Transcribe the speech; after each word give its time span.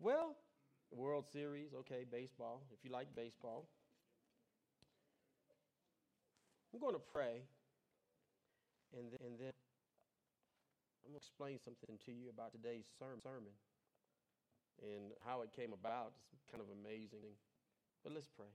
Well, 0.00 0.34
World 0.90 1.26
Series, 1.30 1.74
okay, 1.80 2.06
baseball, 2.10 2.62
if 2.72 2.78
you 2.82 2.90
like 2.90 3.14
baseball. 3.14 3.68
I'm 6.72 6.80
going 6.80 6.94
to 6.94 7.02
pray, 7.12 7.44
and 8.96 9.12
then, 9.12 9.20
and 9.20 9.36
then 9.38 9.52
I'm 11.04 11.12
going 11.12 11.12
to 11.12 11.16
explain 11.18 11.58
something 11.62 11.98
to 12.06 12.12
you 12.12 12.30
about 12.32 12.52
today's 12.52 12.86
sermon 12.98 13.52
and 14.80 15.12
how 15.26 15.42
it 15.42 15.52
came 15.54 15.74
about. 15.74 16.12
It's 16.32 16.46
kind 16.50 16.64
of 16.64 16.72
amazing. 16.72 17.36
But 18.02 18.14
let's 18.14 18.28
pray. 18.34 18.48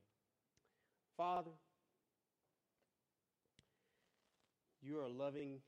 Father, 1.15 1.53
you 4.81 4.97
are 4.97 5.03
a 5.03 5.13
loving, 5.13 5.59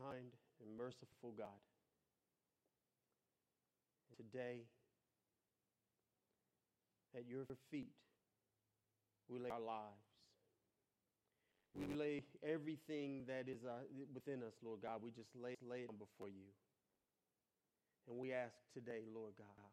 kind, 0.00 0.32
and 0.64 0.78
merciful 0.78 1.34
God. 1.36 1.65
Today, 4.16 4.64
at 7.14 7.26
your 7.28 7.44
feet, 7.70 7.92
we 9.28 9.38
lay 9.38 9.50
our 9.50 9.60
lives. 9.60 10.06
We 11.74 11.94
lay 11.94 12.22
everything 12.42 13.24
that 13.28 13.48
is 13.48 13.64
uh, 13.64 13.84
within 14.14 14.42
us, 14.42 14.54
Lord 14.64 14.80
God. 14.82 15.00
We 15.02 15.10
just 15.10 15.28
lay, 15.40 15.54
lay 15.68 15.80
it 15.80 15.98
before 15.98 16.28
you. 16.28 16.48
And 18.08 18.18
we 18.18 18.32
ask 18.32 18.54
today, 18.72 19.02
Lord 19.12 19.32
God, 19.36 19.70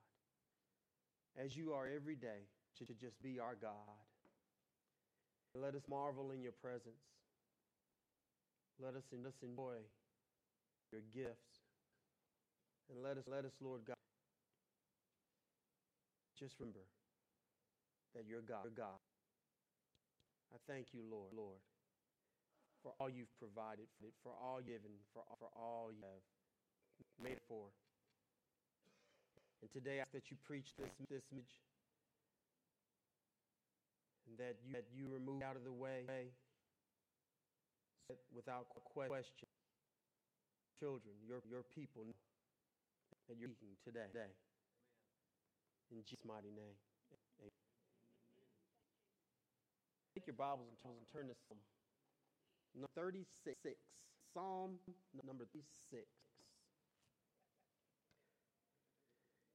as 1.37 1.55
you 1.55 1.71
are 1.73 1.87
every 1.87 2.15
day, 2.15 2.49
to 2.77 2.85
just 2.99 3.21
be 3.21 3.39
our 3.39 3.55
God. 3.61 3.71
Let 5.55 5.75
us 5.75 5.83
marvel 5.89 6.31
in 6.31 6.41
your 6.41 6.51
presence. 6.51 7.05
Let 8.81 8.95
us, 8.95 9.03
let 9.11 9.27
us 9.27 9.37
enjoy 9.43 9.77
your 10.91 11.01
gifts. 11.13 11.61
And 12.89 13.03
let 13.03 13.17
us, 13.17 13.23
let 13.29 13.45
us, 13.45 13.53
Lord 13.61 13.81
God, 13.85 13.95
just 16.37 16.59
remember 16.59 16.85
that 18.15 18.25
you're 18.27 18.45
God. 18.45 18.65
You're 18.65 18.77
God. 18.77 19.01
I 20.53 20.57
thank 20.69 20.93
you, 20.93 21.01
Lord, 21.01 21.33
Lord, 21.33 21.61
for 22.85 22.93
all 22.99 23.09
you've 23.09 23.33
provided, 23.41 23.89
for, 23.97 24.09
for 24.21 24.33
all 24.37 24.61
you've 24.61 24.81
given, 24.81 24.93
for, 25.13 25.23
for 25.39 25.49
all 25.57 25.89
you 25.89 26.01
have 26.05 26.21
made 27.17 27.41
it 27.41 27.45
for. 27.47 27.73
And 29.61 29.71
today 29.71 29.97
I 29.97 30.01
ask 30.03 30.11
that 30.11 30.29
you 30.29 30.37
preach 30.45 30.75
this, 30.77 30.91
this 31.09 31.23
message 31.31 31.53
and 34.27 34.37
that 34.37 34.59
you, 34.61 34.73
that 34.73 34.85
you 34.93 35.07
remove 35.09 35.41
out 35.41 35.55
of 35.55 35.63
the 35.63 35.71
way 35.71 36.03
without 38.35 38.67
question 38.83 39.47
children, 40.79 41.15
your, 41.23 41.39
your 41.47 41.63
people 41.63 42.03
that 43.29 43.39
you're 43.39 43.55
speaking 43.55 43.79
today. 43.87 44.11
In 45.91 46.03
Jesus' 46.05 46.25
mighty 46.25 46.51
name. 46.51 46.77
Amen. 47.41 47.51
Take 50.13 50.27
your 50.27 50.37
Bibles 50.37 50.69
and 50.69 50.77
turn 51.11 51.27
to 51.27 51.35
Psalm 51.47 51.59
36. 52.95 53.57
Psalm 54.33 54.77
number 55.25 55.45
36. 55.53 56.05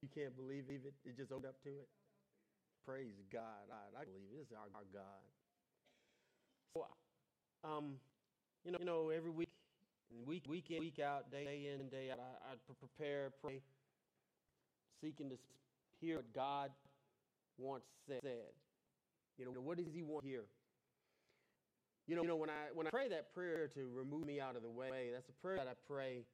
You 0.03 0.09
can't 0.15 0.37
believe 0.37 0.65
it. 0.71 0.95
It 1.05 1.17
just 1.17 1.33
opened 1.33 1.47
up 1.47 1.63
to 1.65 1.71
it. 1.71 1.89
Praise 2.87 3.19
God. 3.33 3.67
I, 3.71 4.01
I 4.01 4.05
believe 4.05 4.31
it. 4.33 4.39
This 4.39 4.47
is 4.47 4.53
our, 4.55 4.71
our 4.75 4.87
God. 4.95 5.27
So, 6.75 6.87
um, 7.65 7.99
you 8.65 8.73
know, 8.73 8.79
you 8.79 8.87
know, 8.87 9.11
every 9.11 9.31
week, 9.31 9.51
week, 10.25 10.45
week 10.49 10.71
in, 10.71 10.81
week 10.81 10.99
out, 10.99 11.31
day 11.31 11.75
in 11.75 11.89
day 11.89 12.11
out, 12.11 12.21
I, 12.21 12.53
I 12.53 12.75
prepare, 12.79 13.31
pray, 13.43 13.61
seeking 15.03 15.31
to 15.31 15.37
hear 16.01 16.17
what 16.17 16.33
God 16.33 16.71
wants 17.59 17.87
said. 18.07 18.53
You 19.39 19.45
know, 19.45 19.51
what 19.53 19.79
does 19.79 19.87
He 19.93 20.03
want 20.03 20.25
here? 20.25 20.45
You 22.07 22.17
know, 22.17 22.23
you 22.23 22.29
know, 22.29 22.37
when 22.37 22.49
I 22.49 22.73
when 22.73 22.87
I 22.87 22.91
pray 22.91 23.09
that 23.09 23.35
prayer 23.35 23.69
to 23.75 23.89
remove 23.93 24.27
me 24.27 24.41
out 24.41 24.57
of 24.57 24.63
the 24.63 24.71
way, 24.71 25.11
that's 25.13 25.29
a 25.29 25.37
prayer 25.43 25.59
that 25.59 25.69
I 25.69 25.77
pray 25.87 26.25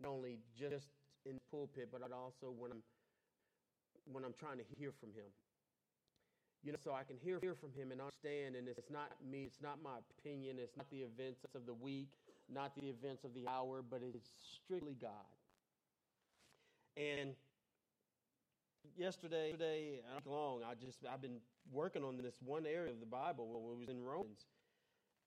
not 0.00 0.10
only 0.10 0.38
just 0.58 0.88
in 1.26 1.34
the 1.34 1.40
pulpit, 1.50 1.88
but 1.92 2.00
also 2.10 2.50
when 2.56 2.72
I'm 2.72 2.82
when 4.10 4.24
I'm 4.24 4.34
trying 4.38 4.58
to 4.58 4.64
hear 4.78 4.92
from 4.98 5.10
him. 5.10 5.28
You 6.62 6.72
know, 6.72 6.78
so 6.82 6.92
I 6.92 7.04
can 7.04 7.16
hear, 7.16 7.38
hear 7.40 7.54
from 7.54 7.72
him 7.72 7.90
and 7.90 8.00
understand, 8.00 8.54
and 8.54 8.68
it's 8.68 8.90
not 8.90 9.12
me, 9.24 9.44
it's 9.44 9.62
not 9.62 9.82
my 9.82 9.96
opinion, 10.20 10.56
it's 10.58 10.76
not 10.76 10.90
the 10.90 11.00
events 11.00 11.40
of 11.54 11.64
the 11.64 11.72
week, 11.72 12.08
not 12.52 12.74
the 12.76 12.88
events 12.88 13.24
of 13.24 13.32
the 13.32 13.48
hour, 13.48 13.80
but 13.80 14.02
it's 14.02 14.28
strictly 14.60 14.94
God. 15.00 15.24
And 16.96 17.32
yesterday, 18.96 19.50
yesterday, 19.50 20.00
long, 20.26 20.60
I 20.68 20.74
just 20.74 20.98
I've 21.10 21.22
been 21.22 21.40
working 21.72 22.04
on 22.04 22.16
this 22.16 22.36
one 22.44 22.66
area 22.66 22.92
of 22.92 23.00
the 23.00 23.06
Bible 23.06 23.48
when 23.48 23.74
we 23.74 23.80
was 23.80 23.88
in 23.88 24.02
Romans, 24.02 24.46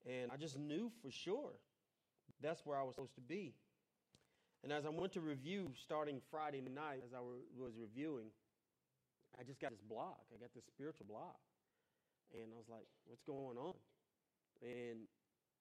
and 0.05 0.31
I 0.31 0.37
just 0.37 0.57
knew 0.57 0.91
for 1.01 1.11
sure 1.11 1.53
that's 2.41 2.65
where 2.65 2.77
I 2.77 2.83
was 2.83 2.95
supposed 2.95 3.15
to 3.15 3.21
be. 3.21 3.53
And 4.63 4.71
as 4.71 4.85
I 4.85 4.89
went 4.89 5.11
to 5.13 5.21
review 5.21 5.71
starting 5.75 6.21
Friday 6.31 6.61
night, 6.61 7.03
as 7.05 7.13
I 7.13 7.19
was 7.19 7.73
reviewing, 7.77 8.27
I 9.39 9.43
just 9.43 9.59
got 9.59 9.71
this 9.71 9.81
block. 9.81 10.23
I 10.33 10.39
got 10.39 10.53
this 10.55 10.63
spiritual 10.65 11.05
block. 11.09 11.35
And 12.33 12.47
I 12.53 12.57
was 12.57 12.69
like, 12.69 12.87
what's 13.05 13.23
going 13.23 13.57
on? 13.57 13.75
And, 14.61 15.03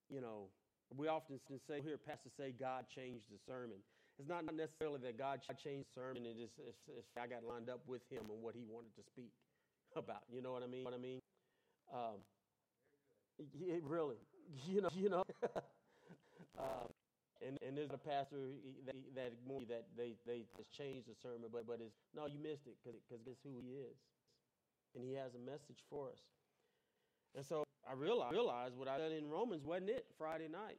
you 0.08 0.20
know, 0.20 0.48
we 0.96 1.08
often 1.08 1.40
say, 1.66 1.80
hear 1.82 1.98
pastors 1.98 2.32
say 2.36 2.52
God 2.52 2.84
changed 2.88 3.26
the 3.30 3.38
sermon. 3.44 3.78
It's 4.18 4.28
not 4.28 4.44
necessarily 4.54 5.00
that 5.02 5.18
God 5.18 5.40
changed 5.62 5.88
the 5.94 6.00
sermon. 6.00 6.24
It 6.26 6.36
is, 6.38 6.50
it's, 6.60 6.78
it's, 6.86 7.08
I 7.16 7.26
got 7.26 7.44
lined 7.44 7.70
up 7.70 7.80
with 7.86 8.02
him 8.10 8.28
and 8.30 8.42
what 8.42 8.54
he 8.54 8.62
wanted 8.68 8.94
to 8.96 9.02
speak 9.02 9.32
about. 9.96 10.22
You 10.32 10.42
know 10.42 10.52
what 10.52 10.62
I 10.62 10.66
mean? 10.66 10.84
What 10.84 10.94
I 10.94 10.98
mean? 10.98 11.20
Um, 11.92 12.20
yeah, 13.58 13.76
really, 13.82 14.16
you 14.68 14.80
know, 14.82 14.90
you 14.94 15.08
know. 15.08 15.24
uh, 16.58 16.86
and, 17.46 17.58
and 17.66 17.76
there's 17.76 17.92
a 17.92 17.98
pastor 17.98 18.54
that 18.86 18.94
that, 19.16 19.32
that 19.68 19.84
they 19.96 20.14
they 20.26 20.44
just 20.56 20.70
changed 20.72 21.08
the 21.08 21.16
sermon, 21.20 21.50
but 21.52 21.66
but 21.66 21.80
it's 21.80 21.96
no, 22.14 22.26
you 22.26 22.38
missed 22.38 22.66
it 22.66 22.76
because 22.84 23.00
it's 23.26 23.40
who 23.42 23.58
he 23.58 23.82
is, 23.82 23.96
and 24.94 25.02
he 25.04 25.14
has 25.14 25.34
a 25.34 25.42
message 25.42 25.82
for 25.90 26.08
us. 26.10 26.22
And 27.34 27.44
so 27.44 27.64
I 27.88 27.94
realized, 27.94 28.32
realized 28.32 28.76
what 28.76 28.88
I 28.88 28.98
done 28.98 29.12
in 29.12 29.28
Romans 29.28 29.64
wasn't 29.64 29.90
it 29.90 30.06
Friday 30.18 30.48
night. 30.48 30.78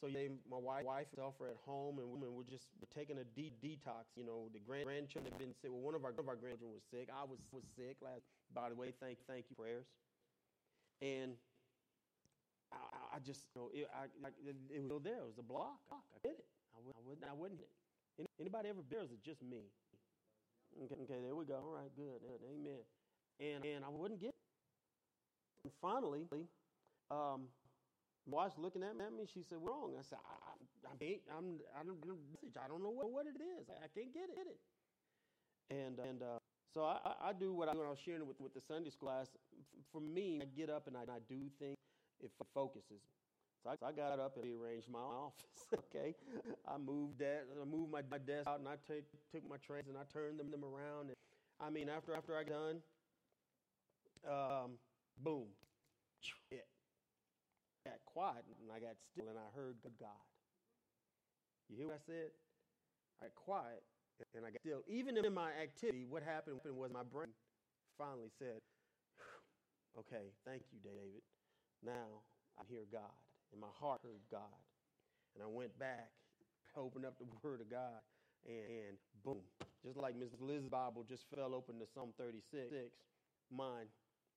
So 0.00 0.08
my 0.08 0.58
wife, 0.60 0.84
wife 0.84 1.06
and 1.12 1.18
myself 1.18 1.40
are 1.40 1.48
at 1.48 1.56
home, 1.64 1.98
and 1.98 2.08
we're 2.10 2.44
just 2.44 2.68
we're 2.80 2.92
taking 2.92 3.16
a 3.18 3.24
de- 3.24 3.52
detox. 3.64 4.12
You 4.16 4.24
know, 4.24 4.48
the 4.52 4.60
grand, 4.60 4.84
grandchildren 4.84 5.32
have 5.32 5.40
been 5.40 5.54
sick. 5.54 5.70
Well, 5.72 5.80
one 5.80 5.94
of 5.94 6.04
our 6.04 6.12
one 6.12 6.20
of 6.20 6.28
our 6.28 6.36
grandchildren 6.36 6.72
was 6.76 6.84
sick. 6.90 7.08
I 7.08 7.24
was 7.24 7.40
was 7.50 7.64
sick 7.76 7.96
last. 8.02 8.28
By 8.52 8.68
the 8.68 8.74
way, 8.76 8.92
thank 9.00 9.18
thank 9.26 9.46
you 9.48 9.56
prayers. 9.56 9.86
And 11.00 11.36
I, 12.72 13.16
I 13.16 13.18
just, 13.20 13.46
you 13.54 13.60
know, 13.60 13.70
it, 13.72 13.88
I, 13.94 14.04
I, 14.26 14.30
it 14.70 14.82
was 14.90 15.02
there. 15.02 15.22
It 15.22 15.26
was 15.28 15.38
a 15.38 15.42
block. 15.46 15.80
I 15.90 16.18
did 16.22 16.38
it. 16.38 16.46
I, 16.74 16.78
would, 16.84 16.94
I 16.96 17.00
wouldn't. 17.04 17.24
I 17.30 17.34
wouldn't 17.34 17.60
hit. 17.60 17.70
Anybody 18.40 18.68
ever 18.68 18.82
bears 18.82 19.10
it? 19.12 19.22
Just 19.22 19.42
me. 19.42 19.68
Okay, 20.84 20.94
okay, 21.04 21.20
there 21.24 21.34
we 21.34 21.44
go. 21.46 21.56
All 21.56 21.74
right, 21.76 21.90
good, 21.96 22.20
good. 22.20 22.40
Amen. 22.44 22.82
And 23.40 23.64
and 23.64 23.84
I 23.84 23.88
wouldn't 23.88 24.20
get. 24.20 24.28
It. 24.30 24.34
And 25.64 25.72
finally, 25.80 26.24
um, 27.10 27.48
wife's 28.26 28.58
looking 28.58 28.82
at 28.82 28.96
me. 28.96 29.26
She 29.32 29.42
said, 29.42 29.58
"What's 29.58 29.72
wrong?" 29.74 29.94
I 29.98 30.02
said, 30.02 30.18
"I, 30.26 30.34
I, 30.88 30.94
I 31.06 31.38
I'm, 31.38 31.60
I 31.78 31.84
don't. 31.84 31.98
I 32.62 32.68
don't 32.68 32.82
know 32.82 32.90
what, 32.90 33.10
what 33.10 33.26
it 33.26 33.40
is. 33.40 33.68
I, 33.70 33.84
I 33.84 33.88
can't 33.94 34.12
get 34.12 34.30
it." 34.30 34.58
And 35.70 35.98
and 35.98 36.22
uh, 36.22 36.38
so 36.72 36.84
I, 36.84 37.30
I 37.30 37.32
do 37.32 37.52
what 37.52 37.68
I 37.68 37.72
do 37.72 37.78
when 37.78 37.86
I 37.86 37.90
was 37.90 37.98
sharing 37.98 38.26
with 38.26 38.40
with 38.40 38.54
the 38.54 38.60
Sunday 38.60 38.90
school 38.90 39.08
class. 39.08 39.28
For 39.92 40.00
me, 40.00 40.40
I 40.42 40.46
get 40.46 40.70
up 40.70 40.86
and 40.86 40.96
I, 40.96 41.02
I 41.02 41.20
do 41.28 41.50
things 41.58 41.76
it 42.22 42.30
focuses. 42.54 43.02
So 43.62 43.70
I, 43.70 43.76
so 43.80 43.86
I 43.86 43.92
got 43.92 44.20
up 44.20 44.36
and 44.36 44.44
rearranged 44.44 44.88
my 44.88 44.98
office. 45.26 45.66
okay, 45.74 46.14
I 46.66 46.78
moved 46.78 47.18
that, 47.18 47.46
I 47.60 47.64
moved 47.64 47.90
my, 47.92 48.02
my 48.10 48.18
desk 48.18 48.48
out, 48.48 48.60
and 48.60 48.68
I 48.68 48.76
take, 48.86 49.04
took 49.32 49.48
my 49.48 49.56
trays 49.56 49.84
and 49.88 49.96
I 49.98 50.02
turned 50.12 50.38
them, 50.38 50.50
them 50.50 50.64
around. 50.64 51.08
And 51.08 51.16
I 51.60 51.70
mean, 51.70 51.88
after 51.88 52.14
after 52.14 52.36
I 52.36 52.44
done, 52.44 52.82
um, 54.28 54.78
boom, 55.22 55.46
it 56.50 56.66
got 57.86 58.02
quiet, 58.04 58.42
and 58.62 58.70
I 58.74 58.78
got 58.82 58.98
still, 59.12 59.30
and 59.30 59.38
I 59.38 59.48
heard 59.54 59.76
God. 59.98 60.26
You 61.70 61.76
hear 61.76 61.86
what 61.86 62.02
I 62.02 62.06
said? 62.06 62.30
I 63.22 63.26
got 63.26 63.34
quiet, 63.34 63.82
and 64.34 64.42
I 64.44 64.50
got 64.50 64.60
still. 64.60 64.82
Even 64.90 65.16
in 65.16 65.32
my 65.34 65.50
activity, 65.54 66.04
what 66.04 66.22
happened 66.22 66.58
was 66.64 66.90
my 66.90 67.06
brain 67.06 67.30
finally 67.98 68.30
said, 68.38 68.58
"Okay, 69.98 70.34
thank 70.44 70.62
you, 70.74 70.78
David." 70.82 71.22
Now 71.82 72.26
I 72.58 72.62
hear 72.68 72.82
God, 72.90 73.14
and 73.52 73.60
my 73.60 73.70
heart 73.78 74.00
heard 74.02 74.22
God. 74.30 74.58
And 75.34 75.44
I 75.44 75.46
went 75.46 75.76
back, 75.78 76.10
opened 76.76 77.04
up 77.04 77.18
the 77.18 77.28
Word 77.42 77.60
of 77.60 77.70
God, 77.70 78.00
and, 78.48 78.66
and 78.66 78.94
boom, 79.22 79.44
just 79.84 79.98
like 79.98 80.16
Mrs. 80.16 80.40
Liz's 80.40 80.68
Bible 80.68 81.04
just 81.08 81.24
fell 81.34 81.54
open 81.54 81.78
to 81.78 81.86
Psalm 81.86 82.14
36, 82.18 82.72
mine. 83.50 83.86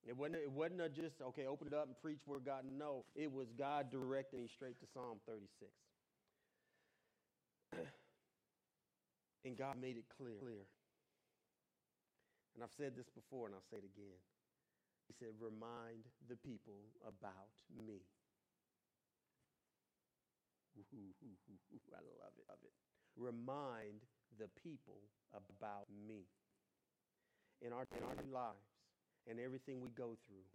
It 0.07 0.15
wasn't, 0.15 0.41
it 0.41 0.51
wasn't 0.51 0.95
just, 0.95 1.21
okay, 1.21 1.45
open 1.45 1.67
it 1.67 1.73
up 1.73 1.87
and 1.87 1.97
preach 2.01 2.19
where 2.25 2.39
God. 2.39 2.63
No, 2.65 3.05
it 3.15 3.31
was 3.31 3.47
God 3.57 3.91
directing 3.91 4.41
me 4.41 4.47
straight 4.47 4.79
to 4.79 4.87
Psalm 4.93 5.19
36. 5.27 5.71
And 9.45 9.55
God 9.55 9.79
made 9.79 9.95
it 9.95 10.03
clear. 10.11 10.35
clear. 10.43 10.67
And 12.51 12.59
I've 12.59 12.75
said 12.75 12.91
this 12.99 13.07
before 13.07 13.47
and 13.47 13.55
I'll 13.55 13.63
say 13.71 13.79
it 13.79 13.87
again. 13.87 14.19
He 15.07 15.15
said, 15.15 15.31
Remind 15.39 16.03
the 16.27 16.35
people 16.35 16.91
about 17.07 17.55
me. 17.71 18.03
I 20.75 22.03
love 22.19 22.35
it, 22.35 22.43
love 22.51 22.59
it. 22.67 22.75
Remind 23.15 24.03
the 24.37 24.51
people 24.59 24.99
about 25.31 25.87
me. 26.07 26.27
In 27.63 27.71
our, 27.71 27.87
in 27.95 28.03
our 28.03 28.23
lives 28.27 28.78
and 29.27 29.39
everything 29.39 29.81
we 29.81 29.89
go 29.97 30.17
through, 30.27 30.47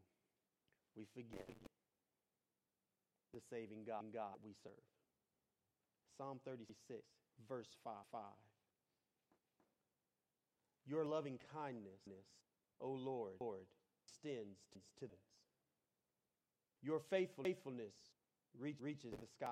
we 0.96 1.04
forget 1.14 1.48
the 3.32 3.40
saving 3.50 3.84
God, 3.86 4.04
God 4.12 4.38
we 4.44 4.52
serve. 4.62 4.72
Psalm 6.16 6.38
36, 6.44 7.02
verse 7.48 7.76
5. 7.82 7.92
5. 8.12 8.20
Your 10.86 11.04
loving 11.04 11.38
kindness, 11.52 12.02
O 12.80 12.90
Lord, 12.90 13.32
Lord, 13.40 13.66
extends 14.06 14.58
to 15.00 15.06
this. 15.06 15.18
Your 16.82 17.00
faithful, 17.10 17.42
faithfulness 17.42 17.94
reach, 18.58 18.76
reaches 18.80 19.12
the 19.12 19.26
skies. 19.26 19.48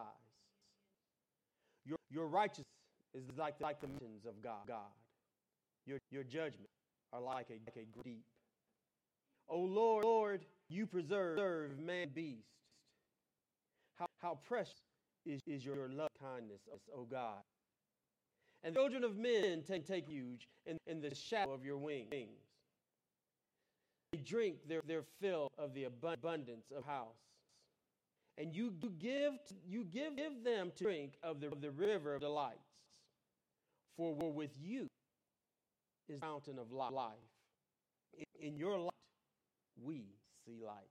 Your, 1.85 1.97
your 2.11 2.26
righteousness 2.29 2.67
is 3.14 3.25
like, 3.37 3.55
like 3.61 3.81
the 3.81 3.88
mountains 3.88 4.26
of 4.26 4.43
God. 4.43 4.67
God. 4.69 4.93
Your, 5.87 5.99
your 6.11 6.23
judgment 6.23 6.69
are 7.12 7.20
like 7.20 7.49
a, 7.50 7.59
like 7.67 7.76
a 7.76 8.05
deep. 8.05 8.25
O 9.52 9.58
Lord, 9.58 10.04
Lord, 10.04 10.46
you 10.70 10.87
preserve 10.87 11.78
man 11.78 12.08
beast. 12.14 12.49
How, 13.99 14.06
how 14.22 14.38
precious 14.49 14.81
is, 15.26 15.43
is 15.46 15.62
your 15.62 15.90
love 15.90 16.08
kindness, 16.19 16.62
O 16.96 17.04
God. 17.04 17.43
And 18.64 18.75
the 18.75 18.81
children 18.81 19.04
of 19.04 19.19
men 19.19 19.62
take, 19.69 19.87
take 19.87 20.08
huge 20.08 20.49
in, 20.64 20.78
in 20.87 21.02
the 21.02 21.14
shadow 21.14 21.52
of 21.52 21.66
your 21.66 21.76
wings. 21.76 22.08
They 24.12 24.19
drink 24.19 24.56
their, 24.66 24.81
their 24.87 25.02
fill 25.20 25.49
of 25.58 25.75
the 25.75 25.84
abundance 25.84 26.72
of 26.75 26.84
house. 26.87 27.16
And 28.38 28.54
you 28.54 28.72
give, 28.99 29.34
you 29.69 29.84
give, 29.84 30.16
them 30.16 30.72
to 30.76 30.84
drink 30.84 31.12
of 31.22 31.40
the, 31.40 31.49
of 31.49 31.60
the 31.60 31.70
river 31.70 32.14
of 32.14 32.22
delights. 32.22 32.56
For 33.99 34.14
with 34.14 34.52
you 34.58 34.88
is 36.08 36.19
the 36.20 36.26
fountain 36.26 36.58
of 36.58 36.72
life. 36.72 37.12
In 38.40 38.56
your 38.56 38.78
light, 38.78 39.01
we 39.84 40.05
see 40.44 40.62
light. 40.64 40.88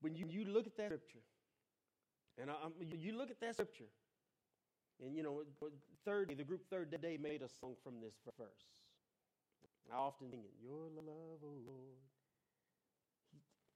When 0.00 0.14
you, 0.14 0.26
you 0.28 0.44
look 0.46 0.66
at 0.66 0.76
that 0.76 0.86
scripture, 0.86 1.24
and 2.40 2.50
I, 2.50 2.54
you 2.96 3.16
look 3.16 3.30
at 3.30 3.40
that 3.40 3.54
scripture, 3.54 3.90
and 5.02 5.14
you 5.14 5.22
know, 5.22 5.42
third 6.04 6.32
the 6.36 6.44
group 6.44 6.62
Third 6.70 6.90
Day 7.02 7.18
made 7.20 7.42
a 7.42 7.48
song 7.48 7.74
from 7.82 8.00
this 8.00 8.14
verse. 8.38 8.64
I 9.92 9.96
often 9.96 10.30
sing 10.30 10.40
it, 10.44 10.52
Your 10.62 10.88
love, 10.94 11.40
oh 11.42 11.58
Lord. 11.66 11.98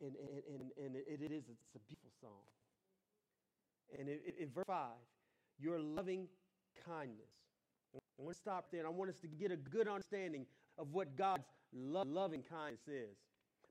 And, 0.01 0.15
and, 0.17 0.71
and, 0.79 0.97
and 0.97 1.23
it, 1.23 1.33
is, 1.33 1.45
it's 1.49 1.75
a 1.75 1.79
beautiful 1.79 2.11
song. 2.21 2.45
And 3.99 4.09
in 4.09 4.51
verse 4.51 4.65
5, 4.67 4.77
your 5.59 5.79
loving 5.79 6.27
kindness. 6.87 7.31
I 7.95 8.23
want 8.23 8.35
to 8.35 8.41
stop 8.41 8.67
there 8.73 8.87
I 8.87 8.91
want 8.91 9.11
us 9.11 9.19
to 9.21 9.29
get 9.29 9.51
a 9.51 9.57
good 9.57 9.89
understanding 9.89 10.47
of 10.79 10.93
what 10.93 11.17
God's 11.17 11.44
lo- 11.73 12.05
loving 12.06 12.43
kindness 12.43 12.87
is. 12.88 13.17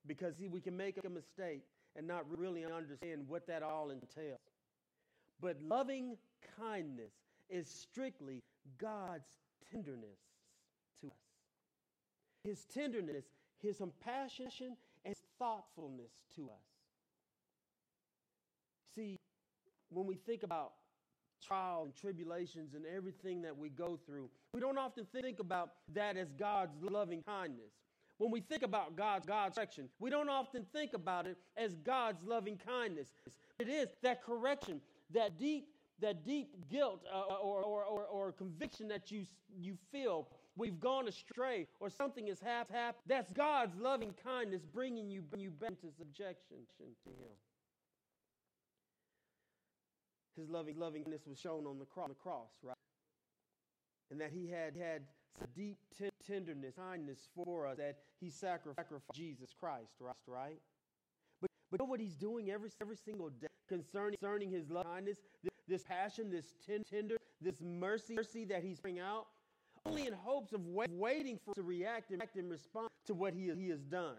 Because 0.06 0.36
see, 0.38 0.48
we 0.48 0.60
can 0.60 0.76
make 0.76 0.98
a 1.04 1.10
mistake 1.10 1.62
and 1.96 2.08
not 2.08 2.26
really 2.38 2.66
understand 2.66 3.26
what 3.28 3.48
that 3.48 3.64
all 3.64 3.92
entails. 3.92 4.40
But 5.42 5.58
loving 5.62 6.18
kindness 6.60 7.14
is 7.50 7.68
strictly 7.68 8.42
God's 8.78 9.28
tenderness 9.72 10.20
to 11.02 11.08
us. 11.08 11.14
His 12.44 12.66
tenderness, 12.66 13.26
his 13.62 13.78
compassion, 13.78 14.76
and 15.06 15.14
his 15.14 15.24
thoughtfulness 15.40 16.12
to 16.36 16.46
us. 16.46 16.74
See, 18.96 19.18
when 19.90 20.06
we 20.06 20.16
think 20.16 20.44
about 20.44 20.74
trials 21.44 21.86
and 21.86 21.96
tribulations 21.96 22.74
and 22.74 22.86
everything 22.86 23.42
that 23.42 23.58
we 23.58 23.70
go 23.70 24.00
through, 24.06 24.30
we 24.54 24.60
don't 24.60 24.78
often 24.78 25.06
think 25.14 25.40
about 25.40 25.72
that 25.94 26.18
as 26.18 26.32
God's 26.34 26.76
loving 26.82 27.22
kindness. 27.22 27.72
When 28.18 28.32
we 28.32 28.42
think 28.42 28.64
about 28.64 28.96
God's 28.96 29.26
God's 29.26 29.56
correction, 29.56 29.90
we 30.00 30.10
don't 30.10 30.30
often 30.30 30.66
think 30.72 30.94
about 30.94 31.28
it 31.28 31.38
as 31.58 31.76
God's 31.76 32.24
loving 32.24 32.60
kindness. 32.66 33.12
It 33.60 33.68
is 33.68 33.90
that 34.02 34.24
correction, 34.24 34.82
that 35.14 35.38
deep, 35.38 35.68
that 36.00 36.24
deep 36.24 36.70
guilt 36.70 37.04
uh, 37.12 37.36
or, 37.42 37.64
or, 37.64 37.84
or, 37.84 38.06
or, 38.06 38.32
conviction 38.32 38.88
that 38.90 39.12
you, 39.12 39.26
you 39.58 39.78
feel 39.92 40.28
we've 40.56 40.80
gone 40.80 41.08
astray 41.08 41.68
or 41.80 41.90
something 41.90 42.28
has 42.28 42.40
happened. 42.40 42.78
That's 43.08 43.32
God's 43.32 43.76
loving 43.78 44.14
kindness 44.24 44.62
bringing 44.64 45.10
you, 45.10 45.24
you 45.38 45.50
back 45.50 45.72
into 45.72 45.96
subjection 45.98 46.58
to 46.78 47.10
Him. 47.10 47.32
His 50.38 50.50
loving 50.50 50.80
lovingness 50.80 51.28
was 51.28 51.40
shown 51.40 51.66
on 51.66 51.80
the 51.80 51.86
cross, 51.86 52.10
the 52.10 52.16
cross, 52.16 52.52
right? 52.64 52.76
And 54.12 54.20
that 54.22 54.32
He 54.32 54.48
had 54.50 54.76
had 54.76 55.04
deep 55.56 55.78
t- 55.98 56.10
tenderness, 56.26 56.76
kindness 56.76 57.28
for 57.36 57.68
us, 57.68 57.78
that 57.78 57.98
He 58.20 58.30
sacrificed 58.30 58.90
Jesus 59.14 59.54
Christ, 59.60 59.94
right? 60.28 60.60
But, 61.42 61.50
but 61.72 61.80
you 61.80 61.86
know 61.86 61.90
what 61.90 62.00
He's 62.00 62.16
doing 62.16 62.50
every, 62.50 62.70
every 62.82 62.98
single 62.98 63.30
day 63.30 63.48
concerning, 63.68 64.18
concerning 64.20 64.50
His 64.50 64.70
love, 64.70 64.86
kindness, 64.86 65.18
this, 65.44 65.54
this 65.68 65.84
passion, 65.84 66.30
this 66.30 66.56
tender, 66.90 67.18
this 67.42 67.56
mercy, 67.62 68.16
mercy 68.16 68.46
that 68.46 68.64
He's 68.64 68.80
bringing 68.80 69.02
out? 69.02 69.28
only 69.86 70.08
in 70.08 70.14
hopes 70.14 70.54
of 70.54 70.62
waiting 70.66 71.40
for 71.44 71.54
to 71.54 71.62
react 71.62 72.12
and, 72.12 72.24
and 72.36 72.50
respond 72.50 72.90
to 73.06 73.14
what 73.14 73.34
he, 73.34 73.52
he 73.58 73.70
has 73.70 73.82
done. 73.82 74.16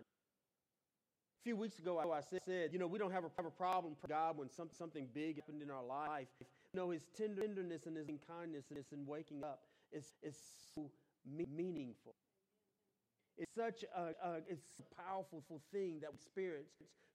Few 1.44 1.56
weeks 1.56 1.78
ago, 1.78 2.00
I 2.10 2.22
said, 2.22 2.70
you 2.72 2.78
know, 2.78 2.86
we 2.86 2.98
don't 2.98 3.12
have 3.12 3.24
a, 3.24 3.28
have 3.36 3.44
a 3.44 3.50
problem 3.50 3.94
for 4.00 4.08
God 4.08 4.38
when 4.38 4.48
some, 4.50 4.70
something 4.72 5.06
big 5.12 5.36
happened 5.36 5.60
in 5.60 5.70
our 5.70 5.84
life. 5.84 6.26
You 6.40 6.80
know, 6.80 6.88
his 6.88 7.02
tenderness 7.14 7.84
and 7.84 7.98
his 7.98 8.06
kindness 8.26 8.64
and 8.70 9.06
waking 9.06 9.44
up 9.44 9.60
is, 9.92 10.14
is 10.22 10.38
so 10.74 10.90
meaningful. 11.54 12.14
It's 13.36 13.54
such 13.54 13.84
a, 13.94 14.00
a, 14.26 14.36
it's 14.48 14.80
a 14.80 15.02
powerful 15.02 15.42
thing 15.70 15.98
that 16.00 16.10
we 16.10 16.16
experience 16.16 16.70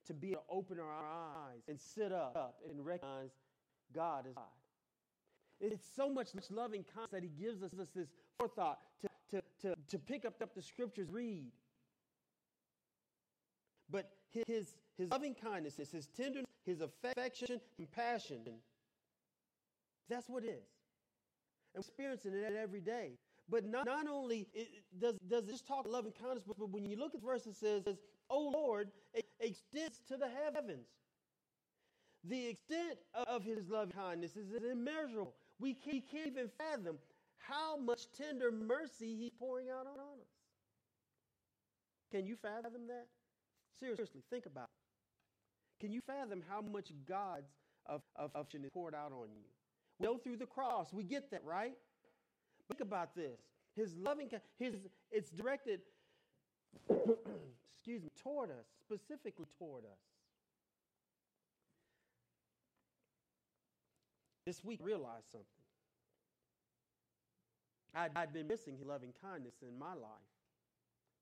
to 0.06 0.14
be 0.14 0.30
able 0.30 0.42
to 0.42 0.46
open 0.48 0.78
our 0.78 0.92
eyes 0.92 1.62
and 1.66 1.80
sit 1.80 2.12
up 2.12 2.60
and 2.70 2.86
recognize 2.86 3.30
God 3.92 4.26
is 4.28 4.34
God. 4.36 4.44
It's 5.60 5.84
so 5.96 6.08
much 6.08 6.28
loving 6.50 6.84
kindness 6.84 7.10
that 7.10 7.24
he 7.24 7.30
gives 7.30 7.64
us 7.64 7.72
this 7.72 8.08
forethought 8.38 8.78
to, 9.02 9.08
to, 9.32 9.42
to, 9.62 9.74
to 9.88 9.98
pick 9.98 10.24
up 10.24 10.54
the 10.54 10.62
scriptures, 10.62 11.08
read. 11.10 11.50
But 13.90 14.08
his, 14.32 14.76
his 14.96 15.10
loving 15.10 15.34
kindness, 15.34 15.76
his 15.76 16.08
tenderness, 16.16 16.46
his 16.64 16.80
affection, 16.80 17.60
compassion, 17.76 18.40
that's 20.08 20.28
what 20.28 20.44
it 20.44 20.48
is. 20.48 20.68
And 21.74 21.76
we're 21.76 21.80
experiencing 21.80 22.34
it 22.34 22.56
every 22.56 22.80
day. 22.80 23.12
But 23.48 23.66
not, 23.66 23.86
not 23.86 24.06
only 24.08 24.48
it, 24.54 24.68
does, 25.00 25.16
does 25.28 25.44
just 25.44 25.66
talk 25.66 25.86
loving 25.88 26.12
kindness, 26.12 26.44
but 26.46 26.70
when 26.70 26.86
you 26.86 26.96
look 26.96 27.14
at 27.14 27.20
the 27.20 27.26
verse, 27.26 27.46
it 27.46 27.56
says, 27.56 27.82
Oh 28.28 28.50
Lord, 28.54 28.90
it 29.12 29.26
extends 29.40 30.00
to 30.08 30.16
the 30.16 30.28
heavens. 30.28 30.86
The 32.24 32.48
extent 32.48 32.98
of 33.26 33.42
his 33.42 33.68
loving 33.68 33.92
kindness 33.92 34.36
is 34.36 34.52
immeasurable. 34.70 35.34
We 35.58 35.74
can't, 35.74 36.02
can't 36.10 36.28
even 36.28 36.50
fathom 36.58 36.98
how 37.38 37.76
much 37.76 38.02
tender 38.16 38.52
mercy 38.52 39.16
he's 39.16 39.32
pouring 39.38 39.68
out 39.70 39.86
on 39.86 39.98
us. 39.98 40.26
Can 42.12 42.26
you 42.26 42.36
fathom 42.36 42.86
that? 42.88 43.06
Seriously, 43.78 44.22
think 44.30 44.46
about 44.46 44.64
it. 44.64 45.84
Can 45.84 45.92
you 45.92 46.00
fathom 46.06 46.42
how 46.48 46.60
much 46.60 46.90
God's 47.08 47.50
of, 47.86 48.02
of, 48.16 48.30
of 48.34 48.46
is 48.52 48.70
poured 48.72 48.94
out 48.94 49.12
on 49.12 49.28
you? 49.34 49.44
We 49.98 50.06
go 50.06 50.18
through 50.18 50.36
the 50.36 50.46
cross. 50.46 50.92
We 50.92 51.02
get 51.02 51.30
that, 51.30 51.42
right? 51.44 51.72
Think 52.68 52.80
about 52.80 53.14
this. 53.14 53.40
His 53.76 53.96
loving, 53.96 54.30
his, 54.58 54.74
it's 55.10 55.30
directed, 55.30 55.80
excuse 56.90 58.02
me, 58.02 58.10
toward 58.22 58.50
us, 58.50 58.66
specifically 58.80 59.46
toward 59.58 59.84
us. 59.84 59.98
This 64.46 64.64
week, 64.64 64.80
I 64.82 64.86
realized 64.86 65.30
something. 65.30 65.46
I'd, 67.94 68.10
I'd 68.16 68.32
been 68.32 68.46
missing 68.46 68.76
his 68.76 68.86
loving 68.86 69.12
kindness 69.22 69.54
in 69.62 69.78
my 69.78 69.94
life. 69.94 70.30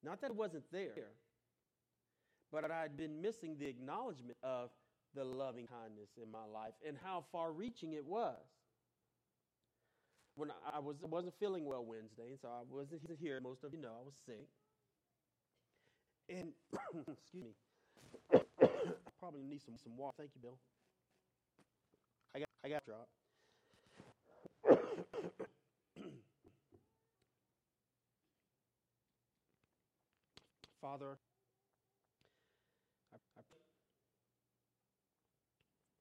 Not 0.02 0.20
that 0.20 0.30
it 0.30 0.36
wasn't 0.36 0.64
there, 0.70 0.92
but 2.52 2.70
I'd 2.70 2.96
been 2.96 3.20
missing 3.20 3.56
the 3.58 3.66
acknowledgement 3.66 4.36
of 4.42 4.70
the 5.14 5.24
loving 5.24 5.66
kindness 5.66 6.10
in 6.22 6.30
my 6.30 6.44
life 6.52 6.74
and 6.86 6.96
how 7.02 7.24
far 7.32 7.52
reaching 7.52 7.92
it 7.92 8.04
was. 8.04 8.36
When 10.36 10.52
I 10.72 10.78
was, 10.78 10.96
wasn't 11.02 11.34
feeling 11.40 11.64
well 11.64 11.84
Wednesday, 11.84 12.28
and 12.30 12.38
so 12.40 12.48
I 12.48 12.62
wasn't 12.70 13.02
here. 13.20 13.40
Most 13.40 13.64
of 13.64 13.74
you 13.74 13.80
know 13.80 13.88
I 13.88 14.04
was 14.04 14.14
sick. 14.24 14.46
And, 16.28 16.52
excuse 17.12 17.42
me, 17.42 17.50
I 18.32 18.40
probably 19.18 19.42
need 19.42 19.62
some, 19.64 19.74
some 19.82 19.96
water. 19.96 20.14
Thank 20.18 20.30
you, 20.36 20.40
Bill. 20.42 20.58
I 22.36 22.38
got, 22.38 22.48
I 22.64 22.68
got 22.68 22.84
dropped. 22.84 23.10
Father, 30.80 31.18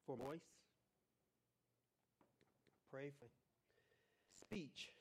for 0.08 0.16
voice, 0.16 0.40
pray 2.92 3.12
for 3.20 3.28
speech. 4.40 4.92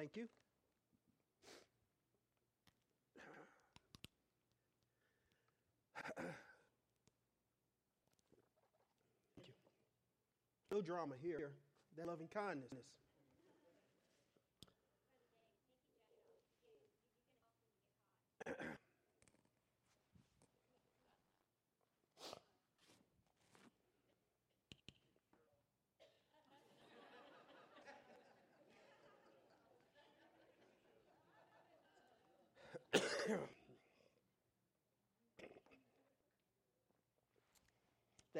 Thank 0.00 0.16
you. 0.16 0.28
Thank 9.36 9.48
you. 9.48 9.54
No 10.72 10.80
drama 10.80 11.16
here. 11.20 11.50
That 11.98 12.06
loving 12.06 12.28
kindness. 12.28 12.70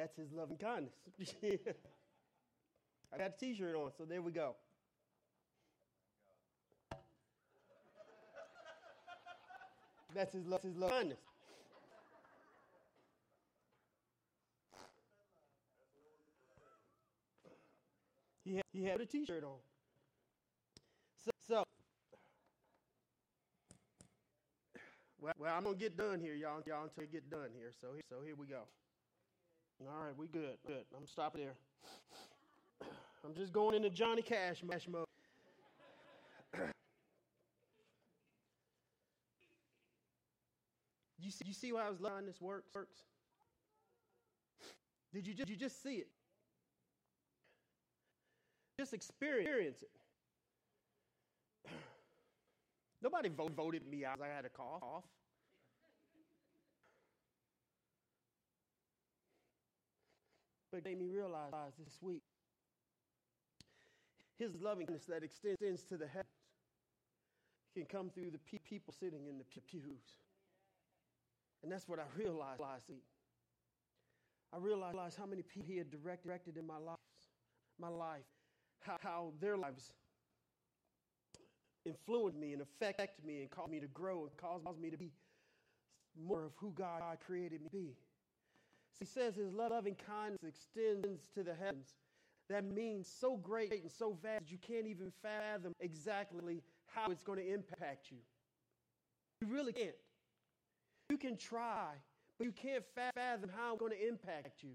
That's 0.01 0.17
his 0.17 0.31
loving 0.31 0.57
kindness. 0.57 0.95
I 3.13 3.17
got 3.19 3.35
a 3.35 3.39
t 3.39 3.53
shirt 3.53 3.75
on, 3.75 3.91
so 3.95 4.03
there 4.03 4.19
we 4.19 4.31
go. 4.31 4.55
That's 10.15 10.33
his, 10.33 10.47
love, 10.47 10.63
his 10.63 10.75
love 10.75 10.89
kindness. 10.89 11.19
He 18.43 18.55
had, 18.55 18.63
he 18.73 18.83
had 18.83 19.01
a 19.01 19.05
t 19.05 19.23
shirt 19.23 19.43
on. 19.43 19.59
So, 21.23 21.29
so 21.47 21.63
well, 25.21 25.33
well, 25.37 25.53
I'm 25.55 25.63
to 25.65 25.75
get 25.75 25.95
done 25.95 26.19
here, 26.19 26.33
y'all, 26.33 26.63
y'all, 26.65 26.85
until 26.85 27.03
I 27.03 27.05
get 27.05 27.29
done 27.29 27.49
here. 27.55 27.71
So, 27.79 27.89
so 28.09 28.15
here 28.25 28.33
we 28.35 28.47
go. 28.47 28.63
All 29.87 30.05
right, 30.05 30.15
we 30.15 30.27
good. 30.27 30.57
Good. 30.67 30.85
I'm 30.95 31.07
stopping 31.07 31.41
there. 31.41 31.55
I'm 33.25 33.33
just 33.33 33.51
going 33.51 33.75
into 33.75 33.89
Johnny 33.89 34.21
Cash 34.21 34.61
mode. 34.87 35.05
you 41.19 41.31
see, 41.31 41.45
you 41.45 41.53
see 41.53 41.71
why 41.71 41.85
I 41.85 41.89
was 41.89 41.99
his 41.99 42.25
this 42.25 42.41
works? 42.41 42.73
Works. 42.75 43.01
Did 45.13 45.27
you 45.27 45.33
just, 45.33 45.49
you 45.49 45.55
just 45.55 45.81
see 45.81 45.95
it? 45.95 46.07
Just 48.79 48.93
experience 48.93 49.81
it. 49.81 49.89
Nobody 53.01 53.29
voted 53.29 53.87
me 53.89 54.05
out. 54.05 54.19
I 54.23 54.27
had 54.27 54.45
a 54.45 54.49
cough. 54.49 55.03
But 60.71 60.77
it 60.77 60.85
made 60.85 60.99
me 60.99 61.07
realize 61.07 61.51
this 61.77 61.99
week 62.01 62.23
his 64.39 64.55
lovingness 64.55 65.05
that 65.05 65.23
extends 65.23 65.83
to 65.83 65.97
the 65.97 66.07
heavens 66.07 66.25
can 67.75 67.85
come 67.85 68.09
through 68.09 68.31
the 68.31 68.59
people 68.59 68.93
sitting 68.99 69.27
in 69.27 69.37
the 69.37 69.43
pews. 69.69 70.17
And 71.61 71.71
that's 71.71 71.87
what 71.87 71.99
I 71.99 72.03
realized. 72.17 72.59
Last 72.59 72.89
week. 72.89 73.03
I 74.53 74.57
realized 74.57 75.17
how 75.17 75.25
many 75.25 75.43
people 75.43 75.69
he 75.69 75.77
had 75.77 75.89
directed 75.91 76.57
in 76.57 76.67
my 76.67 76.77
life, 76.77 76.97
my 77.79 77.87
life, 77.87 78.25
how, 78.81 78.97
how 78.99 79.33
their 79.39 79.57
lives 79.57 79.93
influenced 81.85 82.37
me 82.37 82.53
and 82.53 82.61
affected 82.61 83.25
me 83.25 83.41
and 83.41 83.49
caused 83.49 83.71
me 83.71 83.79
to 83.79 83.87
grow 83.87 84.23
and 84.23 84.35
caused 84.37 84.81
me 84.81 84.89
to 84.89 84.97
be 84.97 85.11
more 86.27 86.43
of 86.45 86.51
who 86.57 86.73
God 86.75 87.01
created 87.25 87.61
me 87.61 87.69
to 87.69 87.75
be. 87.75 87.93
He 88.99 89.05
says 89.05 89.35
his 89.35 89.51
love, 89.51 89.71
loving 89.71 89.95
kindness 89.95 90.41
extends 90.43 91.27
to 91.35 91.43
the 91.43 91.55
heavens. 91.55 91.95
That 92.49 92.65
means 92.65 93.07
so 93.07 93.37
great 93.37 93.71
and 93.71 93.91
so 93.91 94.17
vast 94.21 94.45
that 94.45 94.51
you 94.51 94.57
can't 94.57 94.85
even 94.85 95.11
fathom 95.21 95.73
exactly 95.79 96.61
how 96.87 97.09
it's 97.09 97.23
going 97.23 97.39
to 97.39 97.53
impact 97.53 98.11
you. 98.11 98.17
You 99.41 99.47
really 99.47 99.73
can't. 99.73 99.95
You 101.09 101.17
can 101.17 101.37
try, 101.37 101.87
but 102.37 102.45
you 102.45 102.51
can't 102.51 102.83
fathom 102.95 103.49
how 103.55 103.73
it's 103.73 103.79
going 103.79 103.93
to 103.93 104.07
impact 104.07 104.63
you. 104.63 104.71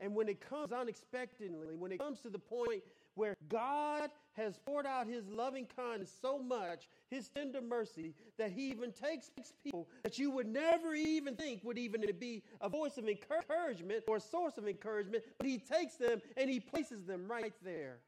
And 0.00 0.14
when 0.14 0.28
it 0.28 0.40
comes 0.40 0.72
unexpectedly, 0.72 1.76
when 1.76 1.92
it 1.92 1.98
comes 1.98 2.20
to 2.20 2.30
the 2.30 2.38
point 2.38 2.82
where 3.16 3.34
God 3.48 4.10
has 4.32 4.56
poured 4.64 4.86
out 4.86 5.08
his 5.08 5.28
loving 5.28 5.66
kindness 5.76 6.12
so 6.22 6.38
much, 6.38 6.88
his 7.10 7.28
tender 7.28 7.60
mercy, 7.60 8.14
that 8.38 8.50
he 8.52 8.70
even 8.70 8.92
takes 8.92 9.30
people 9.64 9.88
that 10.02 10.18
you 10.18 10.30
would 10.30 10.46
never 10.46 10.94
even 10.94 11.34
think 11.36 11.62
would 11.64 11.78
even 11.78 12.04
be 12.18 12.42
a 12.60 12.68
voice 12.68 12.96
of 12.96 13.08
encouragement 13.08 14.04
or 14.06 14.16
a 14.16 14.20
source 14.20 14.58
of 14.58 14.68
encouragement, 14.68 15.24
but 15.38 15.46
he 15.46 15.58
takes 15.58 15.96
them 15.96 16.20
and 16.36 16.48
he 16.48 16.60
places 16.60 17.04
them 17.04 17.26
right 17.28 17.54
there 17.64 17.98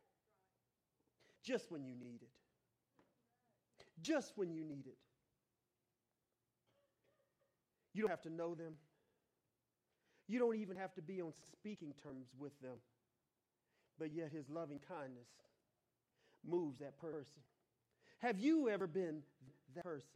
just 1.44 1.70
when 1.70 1.84
you 1.84 1.94
need 1.94 2.20
it. 2.22 2.30
Just 4.00 4.32
when 4.36 4.52
you 4.52 4.64
need 4.64 4.86
it. 4.86 4.96
You 7.94 8.02
don't 8.02 8.10
have 8.10 8.22
to 8.22 8.32
know 8.32 8.54
them. 8.54 8.74
You 10.28 10.38
don't 10.38 10.56
even 10.56 10.76
have 10.76 10.94
to 10.94 11.02
be 11.02 11.20
on 11.20 11.32
speaking 11.52 11.92
terms 12.02 12.28
with 12.38 12.58
them 12.60 12.78
but 13.98 14.12
yet 14.12 14.30
his 14.32 14.48
loving 14.48 14.80
kindness 14.88 15.28
moves 16.44 16.78
that 16.80 16.98
person. 16.98 17.40
Have 18.22 18.38
you 18.38 18.68
ever 18.68 18.86
been 18.86 19.18
that 19.74 19.84
person? 19.84 20.06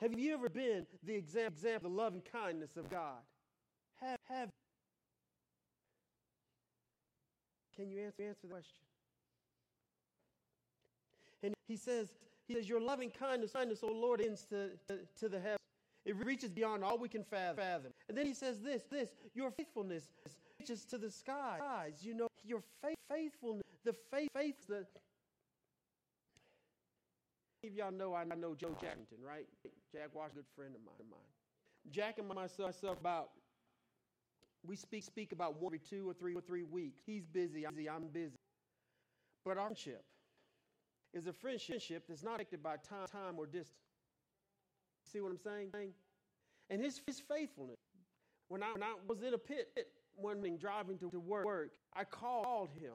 Have 0.00 0.18
you 0.18 0.34
ever 0.34 0.48
been 0.48 0.86
the 1.02 1.14
example, 1.14 1.54
example 1.56 1.90
the 1.90 1.96
loving 1.96 2.22
kindness 2.30 2.76
of 2.76 2.90
God? 2.90 3.18
Have, 4.00 4.18
have. 4.28 4.48
Can 7.74 7.90
you 7.90 8.00
answer, 8.00 8.22
answer 8.22 8.40
the 8.42 8.48
question? 8.48 8.76
And 11.42 11.54
he 11.68 11.76
says, 11.76 12.12
he 12.46 12.54
says, 12.54 12.68
Your 12.68 12.80
loving 12.80 13.10
kindness, 13.10 13.52
kindness, 13.52 13.80
O 13.82 13.88
Lord, 13.88 14.20
ends 14.20 14.44
to, 14.50 14.70
to, 14.88 14.98
to 15.20 15.28
the 15.28 15.38
heavens. 15.38 15.58
It 16.04 16.16
reaches 16.24 16.50
beyond 16.50 16.84
all 16.84 16.98
we 16.98 17.08
can 17.08 17.24
fathom. 17.24 17.92
And 18.08 18.16
then 18.16 18.26
he 18.26 18.34
says 18.34 18.60
this, 18.60 18.82
this, 18.90 19.10
your 19.34 19.50
faithfulness 19.50 20.08
reaches 20.58 20.84
to 20.86 20.98
the 20.98 21.10
skies. 21.10 21.60
You 22.00 22.14
know, 22.14 22.28
your 22.42 22.62
faith, 22.82 22.96
faithfulness, 23.10 23.64
the 23.84 23.94
faith, 24.10 24.28
faith, 24.34 24.56
the. 24.68 24.86
If 27.62 27.74
y'all 27.74 27.92
know, 27.92 28.14
I 28.14 28.24
know 28.24 28.54
Joe 28.54 28.76
Jackington, 28.82 29.22
right? 29.24 29.46
Jack 29.92 30.14
was 30.14 30.30
a 30.32 30.36
good 30.36 30.44
friend 30.56 30.74
of 30.74 30.80
mine. 30.82 30.94
Jack 31.90 32.18
and 32.18 32.28
myself 32.28 32.82
about 33.00 33.30
we 34.66 34.76
speak 34.76 35.04
speak 35.04 35.32
about 35.32 35.60
one 35.60 35.68
every 35.70 35.80
two 35.80 36.08
or 36.08 36.14
three 36.14 36.34
or 36.34 36.40
three 36.42 36.64
weeks. 36.64 37.00
He's 37.06 37.26
busy, 37.26 37.66
I'm 37.88 38.08
busy. 38.08 38.36
But 39.44 39.58
our 39.58 39.66
friendship 39.68 40.04
is 41.14 41.26
a 41.26 41.32
friendship 41.32 42.04
that's 42.08 42.22
not 42.22 42.36
affected 42.36 42.62
by 42.62 42.76
time, 42.76 43.06
time 43.12 43.38
or 43.38 43.46
distance. 43.46 43.76
See 45.12 45.20
what 45.20 45.30
I'm 45.32 45.38
saying? 45.38 45.70
And 46.70 46.82
his, 46.82 47.00
his 47.06 47.20
faithfulness 47.20 47.76
When 48.48 48.62
I, 48.62 48.72
when 48.72 48.82
I 48.82 48.94
was 49.08 49.22
in 49.22 49.34
a 49.34 49.38
pit 49.38 49.68
one 50.16 50.36
morning 50.36 50.58
driving 50.58 50.98
to, 50.98 51.10
to 51.10 51.20
work, 51.20 51.72
I 51.94 52.04
called 52.04 52.70
him. 52.70 52.94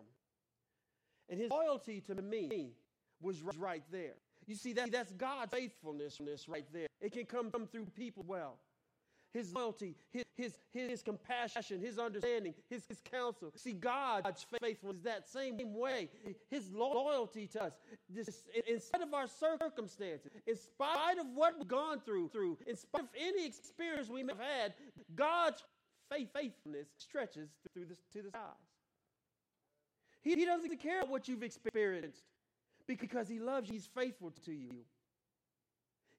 And 1.30 1.40
his 1.40 1.52
loyalty 1.52 2.02
to 2.02 2.16
me 2.16 2.74
was 3.22 3.42
right 3.58 3.84
there. 3.92 4.16
You 4.48 4.56
see, 4.56 4.74
that, 4.74 4.92
that's 4.92 5.12
God's 5.14 5.52
faithfulness 5.52 6.48
right 6.48 6.66
there. 6.72 6.88
It 7.02 7.14
can 7.14 7.26
come, 7.26 7.52
through 7.72 7.86
people 7.96 8.24
well 8.28 8.58
his 9.36 9.54
loyalty, 9.54 9.96
his, 10.12 10.24
his, 10.38 10.54
his 10.72 11.02
compassion, 11.02 11.82
his 11.82 12.00
understanding, 12.00 12.54
his, 12.70 12.86
his 12.88 13.02
counsel. 13.04 13.52
See, 13.56 13.74
God's 13.74 14.46
faithfulness 14.62 15.00
is 15.00 15.04
that 15.04 15.28
same 15.28 15.58
way. 15.74 16.10
His 16.50 16.72
loyalty 16.72 17.46
to 17.48 17.66
us, 17.66 17.74
this, 18.10 18.44
in 18.66 18.80
spite 18.80 19.02
of 19.02 19.14
our 19.14 19.28
circumstances, 19.28 20.32
in 20.48 20.56
spite 20.56 21.20
of 21.20 21.26
what 21.36 21.58
we've 21.58 21.68
gone 21.68 22.00
through, 22.00 22.30
through, 22.30 22.58
in 22.66 22.78
spite 22.78 23.04
of 23.04 23.10
any 23.20 23.46
experience 23.46 24.08
we 24.08 24.24
may 24.24 24.32
have 24.32 24.42
had, 24.42 24.74
God's 25.16 25.62
faith, 26.10 26.30
faithfulness 26.34 26.88
stretches 26.98 27.50
through 27.74 27.88
to 28.14 28.22
the 28.22 28.30
skies. 28.30 28.42
He, 30.22 30.36
he 30.36 30.46
doesn't 30.46 30.80
care 30.80 31.04
what 31.06 31.28
you've 31.28 31.44
experienced 31.44 32.24
because 32.88 33.28
he 33.28 33.40
loves 33.40 33.68
you. 33.68 33.74
He's 33.74 33.88
faithful 33.88 34.32
to 34.46 34.52
you. 34.52 34.86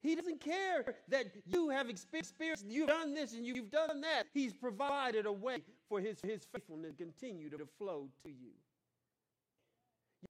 He 0.03 0.15
doesn't 0.15 0.41
care 0.41 0.95
that 1.09 1.27
you 1.47 1.69
have 1.71 1.89
experienced, 1.89 2.65
you've 2.69 2.89
done 2.89 3.15
this 3.15 3.33
and 3.33 3.45
you've 3.45 3.71
done 3.71 4.01
that. 4.03 4.25
He's 4.33 4.53
provided 4.53 5.27
a 5.27 5.33
way 5.33 5.63
for 5.89 6.01
his, 6.01 6.21
his 6.21 6.45
faithfulness 6.45 6.93
to 6.97 7.05
continue 7.05 7.51
to 7.51 7.67
flow 7.79 8.09
to 8.25 8.31
you. 8.31 8.53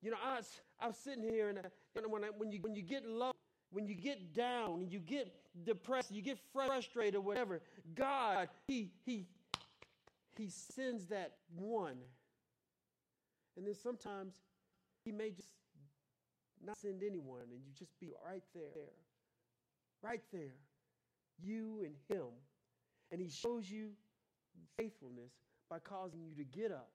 You 0.03 0.13
know, 0.13 0.17
I 0.25 0.41
I 0.81 0.89
was 0.89 0.97
sitting 0.97 1.23
here 1.23 1.49
and, 1.49 1.59
you 1.95 2.03
know, 2.03 2.09
when, 2.09 2.25
I, 2.25 2.29
when, 2.37 2.53
you, 2.53 2.59
when 2.61 2.75
you 2.75 2.83
get 2.83 3.07
low, 3.07 3.33
when 3.71 3.87
you 3.87 3.95
get 3.95 4.35
down 4.35 4.81
and 4.81 4.93
you 4.93 4.99
get 4.99 5.35
depressed, 5.65 6.11
you 6.11 6.23
get 6.23 6.39
frustrated, 6.53 7.23
whatever, 7.23 7.61
God, 7.95 8.49
He, 8.69 8.91
He, 9.05 9.27
He 10.37 10.49
sends 10.49 11.07
that 11.07 11.33
one. 11.55 11.97
And 13.57 13.67
then 13.67 13.75
sometimes 13.75 14.35
He 15.05 15.13
may 15.13 15.31
just 15.31 15.49
not 16.67 16.77
send 16.79 17.03
anyone 17.03 17.43
and 17.43 17.61
you 17.65 17.73
just 17.79 17.99
be 18.01 18.11
right 18.27 18.43
there 18.55 18.71
there, 18.75 18.95
right 20.03 20.23
there, 20.33 20.55
you 21.43 21.83
and 21.85 21.95
Him. 22.09 22.29
And 23.11 23.21
He 23.21 23.29
shows 23.29 23.71
you 23.71 23.91
faithfulness 24.77 25.33
by 25.71 25.79
causing 25.79 26.21
you 26.25 26.35
to 26.37 26.45
get 26.45 26.73
up 26.73 26.91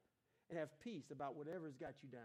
and 0.49 0.59
have 0.59 0.69
peace 0.83 1.11
about 1.11 1.35
whatever's 1.35 1.75
got 1.75 1.93
you 2.03 2.09
down. 2.09 2.21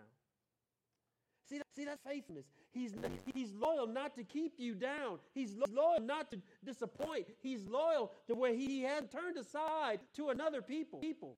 See, 1.48 1.60
see 1.76 1.84
that 1.84 2.00
faithfulness. 2.04 2.46
He's, 2.72 2.92
he's 3.32 3.52
loyal 3.54 3.86
not 3.86 4.16
to 4.16 4.24
keep 4.24 4.54
you 4.58 4.74
down. 4.74 5.18
He's 5.32 5.54
loyal 5.70 6.00
not 6.00 6.30
to 6.32 6.38
disappoint. 6.64 7.28
He's 7.40 7.64
loyal 7.68 8.10
to 8.26 8.34
where 8.34 8.52
he 8.52 8.82
had 8.82 9.10
turned 9.12 9.36
aside 9.38 10.00
to 10.16 10.30
another 10.30 10.60
people. 10.60 10.98
people. 10.98 11.36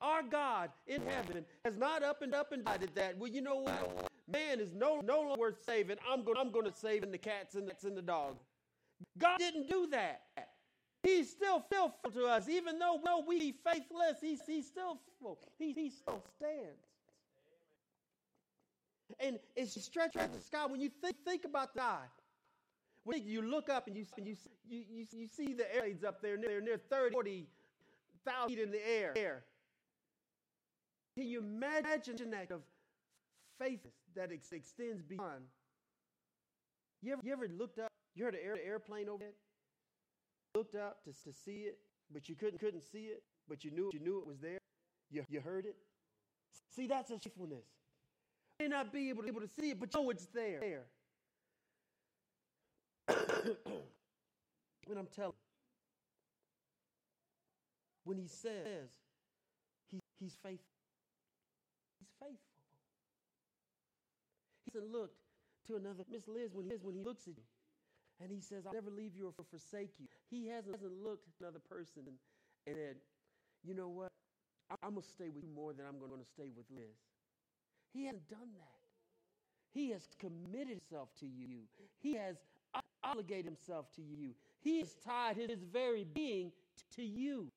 Our 0.00 0.22
God 0.24 0.70
in 0.88 1.02
heaven 1.06 1.44
has 1.64 1.76
not 1.76 2.02
up 2.02 2.22
and 2.22 2.34
up 2.34 2.52
and 2.52 2.64
divided 2.64 2.90
that. 2.96 3.16
Well, 3.16 3.30
you 3.30 3.40
know 3.40 3.56
what? 3.56 4.10
Man 4.26 4.60
is 4.60 4.72
no, 4.74 5.00
no 5.04 5.20
longer 5.20 5.40
worth 5.40 5.64
saving. 5.64 5.98
I'm 6.10 6.24
going 6.24 6.38
I'm 6.38 6.50
going 6.50 6.64
to 6.64 6.76
save 6.76 7.02
in 7.02 7.12
the 7.12 7.18
cats 7.18 7.54
and 7.56 7.68
that's 7.68 7.84
in 7.84 7.94
the 7.94 8.02
dog. 8.02 8.36
God 9.18 9.38
didn't 9.38 9.68
do 9.68 9.86
that. 9.88 10.22
He's 11.02 11.30
still 11.30 11.60
faithful 11.70 12.10
to 12.12 12.26
us. 12.26 12.48
Even 12.48 12.78
though 12.78 12.98
well, 13.02 13.24
we 13.26 13.38
be 13.38 13.52
faithless, 13.52 14.18
he's, 14.20 14.40
he's 14.46 14.66
still 14.66 14.98
faithful. 15.20 15.38
He, 15.58 15.72
he 15.72 15.90
still 15.90 16.22
stands. 16.36 16.80
And 19.20 19.38
it's 19.54 19.80
stretched 19.84 20.16
at 20.16 20.32
the 20.32 20.40
sky. 20.40 20.64
When 20.66 20.80
you 20.80 20.90
think, 21.02 21.16
think 21.26 21.44
about 21.44 21.74
God, 21.76 22.08
when 23.04 23.22
you 23.26 23.42
look 23.42 23.68
up 23.68 23.86
and 23.86 23.96
you, 23.96 24.06
you, 24.16 24.36
you, 24.66 24.84
you, 24.90 25.06
you 25.12 25.28
see 25.28 25.52
the 25.52 25.72
airplanes 25.74 26.04
up 26.04 26.22
there, 26.22 26.38
they're 26.38 26.62
near 26.62 26.80
30, 26.90 27.12
40,000 27.12 28.48
feet 28.48 28.58
in 28.58 28.70
the 28.70 28.88
air. 28.88 29.12
Can 31.16 31.26
you 31.28 31.40
imagine 31.40 32.30
that 32.30 32.50
of 32.50 32.62
faith 33.58 33.86
that 34.14 34.30
ex- 34.32 34.52
extends 34.52 35.02
beyond? 35.02 35.44
You 37.02 37.12
ever, 37.12 37.22
you 37.24 37.32
ever 37.32 37.48
looked 37.48 37.78
up, 37.78 37.88
you 38.14 38.24
heard 38.24 38.34
an 38.34 38.40
air, 38.42 38.56
airplane 38.64 39.08
overhead? 39.08 39.34
Looked 40.54 40.74
up 40.74 41.02
to, 41.04 41.10
to 41.24 41.32
see 41.32 41.66
it, 41.66 41.78
but 42.12 42.28
you 42.28 42.34
couldn't, 42.34 42.58
couldn't 42.58 42.82
see 42.82 43.06
it, 43.06 43.22
but 43.48 43.64
you 43.64 43.70
knew, 43.70 43.90
you 43.92 44.00
knew 44.00 44.18
it 44.18 44.26
was 44.26 44.38
there. 44.38 44.58
You, 45.10 45.24
you 45.28 45.40
heard 45.40 45.66
it. 45.66 45.76
See, 46.74 46.86
that's 46.86 47.10
a 47.10 47.18
faithfulness. 47.18 47.66
You 48.60 48.68
may 48.68 48.76
not 48.76 48.92
be 48.92 49.10
able 49.10 49.22
to, 49.22 49.28
able 49.28 49.40
to 49.40 49.48
see 49.48 49.70
it, 49.70 49.80
but 49.80 49.92
you 49.94 50.00
know 50.02 50.10
it's 50.10 50.26
there. 50.26 50.84
when 54.86 54.98
I'm 54.98 55.08
telling 55.14 55.34
when 58.04 58.18
he 58.18 58.28
says 58.28 58.90
he, 59.90 59.98
he's 60.20 60.36
faithful. 60.42 60.64
He's 61.98 62.08
faithful. 62.20 62.53
He 64.74 64.80
looked 64.80 65.18
to 65.68 65.76
another. 65.76 66.04
Miss 66.10 66.28
Liz, 66.28 66.50
when 66.54 66.66
he, 66.66 66.72
when 66.82 66.94
he 66.94 67.00
looks 67.00 67.28
at 67.28 67.36
you 67.36 67.44
and 68.20 68.30
he 68.30 68.40
says, 68.40 68.66
I'll 68.66 68.72
never 68.74 68.90
leave 68.90 69.16
you 69.16 69.26
or 69.26 69.44
forsake 69.44 69.92
you, 69.98 70.06
he 70.30 70.48
hasn't, 70.48 70.76
hasn't 70.76 70.92
looked 71.02 71.28
at 71.28 71.34
another 71.40 71.60
person 71.60 72.02
and, 72.06 72.16
and 72.66 72.76
said, 72.76 72.96
You 73.64 73.74
know 73.74 73.88
what? 73.88 74.10
I'm 74.82 74.92
going 74.92 75.02
to 75.02 75.08
stay 75.08 75.30
with 75.30 75.44
you 75.44 75.50
more 75.54 75.72
than 75.72 75.86
I'm 75.86 75.98
going 75.98 76.10
to 76.20 76.26
stay 76.26 76.50
with 76.56 76.66
Liz. 76.70 76.96
He 77.92 78.06
hasn't 78.06 78.28
done 78.28 78.50
that. 78.56 78.80
He 79.72 79.90
has 79.90 80.08
committed 80.18 80.68
himself 80.68 81.10
to 81.20 81.26
you. 81.26 81.60
He 82.00 82.14
has 82.14 82.36
obligated 83.04 83.44
himself 83.46 83.86
to 83.96 84.02
you. 84.02 84.34
He 84.60 84.80
has 84.80 84.94
tied 85.04 85.36
his 85.36 85.62
very 85.72 86.04
being 86.04 86.52
to 86.96 87.02
you, 87.04 87.52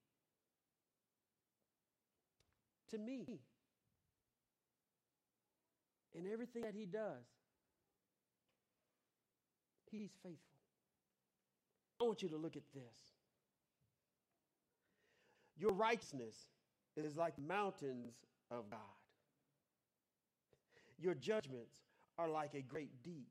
to 2.91 2.97
me 2.97 3.39
in 6.17 6.31
everything 6.31 6.63
that 6.63 6.73
he 6.73 6.85
does. 6.85 7.25
He's 9.91 10.11
faithful. 10.23 10.37
I 12.01 12.03
want 12.03 12.21
you 12.21 12.29
to 12.29 12.37
look 12.37 12.55
at 12.55 12.63
this. 12.73 12.83
Your 15.57 15.71
righteousness 15.71 16.35
is 16.95 17.15
like 17.15 17.33
mountains 17.39 18.13
of 18.51 18.69
God. 18.69 18.79
Your 20.99 21.13
judgments 21.13 21.75
are 22.17 22.29
like 22.29 22.53
a 22.53 22.61
great 22.61 23.03
deep. 23.03 23.29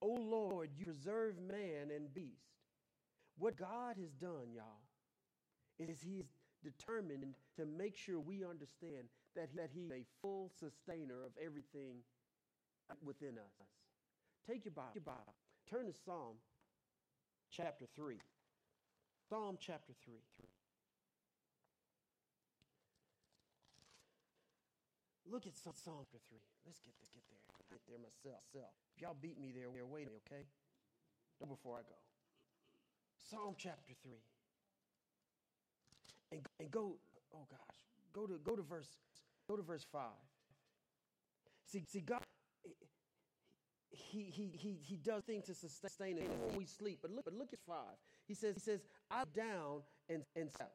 O 0.00 0.08
Lord, 0.08 0.70
you 0.76 0.84
preserve 0.84 1.34
man 1.40 1.90
and 1.94 2.12
beast. 2.14 2.58
What 3.38 3.56
God 3.56 3.96
has 4.00 4.12
done, 4.20 4.52
y'all, 4.54 4.82
is 5.78 6.00
He's 6.00 6.26
determined 6.62 7.34
to 7.56 7.66
make 7.66 7.96
sure 7.96 8.18
we 8.20 8.44
understand 8.44 9.08
that, 9.36 9.48
he, 9.52 9.58
that 9.58 9.70
He's 9.72 9.90
a 9.90 10.04
full 10.20 10.50
sustainer 10.58 11.24
of 11.24 11.32
everything 11.42 12.04
within 13.04 13.38
us. 13.38 13.54
Take 14.46 14.64
your 14.64 14.72
Bible, 14.72 14.94
your 14.94 15.04
Bible. 15.04 15.34
Turn 15.68 15.86
to 15.86 15.92
Psalm 15.92 16.40
chapter 17.50 17.84
3. 17.94 18.16
Psalm 19.28 19.58
chapter 19.60 19.92
3. 20.04 20.14
Look 25.30 25.44
at 25.46 25.52
Psalm 25.56 25.76
chapter 26.08 26.16
3. 26.32 26.40
Let's 26.64 26.80
get, 26.80 26.94
let's 26.96 27.12
get 27.12 27.24
there. 27.28 27.44
Get 27.68 27.84
there 27.84 28.00
myself. 28.00 28.40
If 28.96 29.02
y'all 29.02 29.16
beat 29.20 29.38
me 29.38 29.52
there, 29.52 29.68
wait, 29.68 30.08
okay? 30.24 30.48
No, 31.40 31.46
before 31.46 31.76
I 31.76 31.84
go. 31.84 32.00
Psalm 33.28 33.54
chapter 33.58 33.92
3. 34.02 34.16
And, 36.32 36.40
and 36.60 36.70
go, 36.70 36.96
oh 37.34 37.46
gosh, 37.50 37.78
go 38.12 38.26
to 38.26 38.38
go 38.44 38.56
to 38.56 38.62
verse 38.62 38.96
Go 39.48 39.56
to 39.56 39.62
verse 39.62 39.86
5. 39.90 40.02
See, 41.64 41.84
see 41.86 42.00
God, 42.00 42.20
he, 43.90 44.22
he, 44.22 44.52
he, 44.54 44.78
he 44.82 44.96
does 44.96 45.24
things 45.24 45.46
to 45.46 45.54
sustain 45.54 46.18
us 46.18 46.24
when 46.46 46.58
we 46.58 46.66
sleep. 46.66 46.98
But 47.02 47.10
look, 47.10 47.24
but 47.24 47.34
look 47.34 47.52
at 47.52 47.58
5. 47.66 47.76
He 48.26 48.34
says, 48.34 48.54
he 48.54 48.60
says, 48.60 48.80
I 49.10 49.24
down 49.34 49.82
and, 50.08 50.22
and 50.36 50.50
slept. 50.50 50.72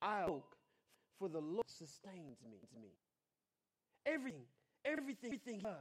I 0.00 0.22
awoke, 0.22 0.56
for 1.18 1.28
the 1.28 1.40
Lord 1.40 1.68
sustains 1.68 2.38
me. 2.50 2.58
Everything, 4.06 4.42
everything, 4.84 5.16
everything 5.24 5.54
he 5.56 5.60
does. 5.60 5.72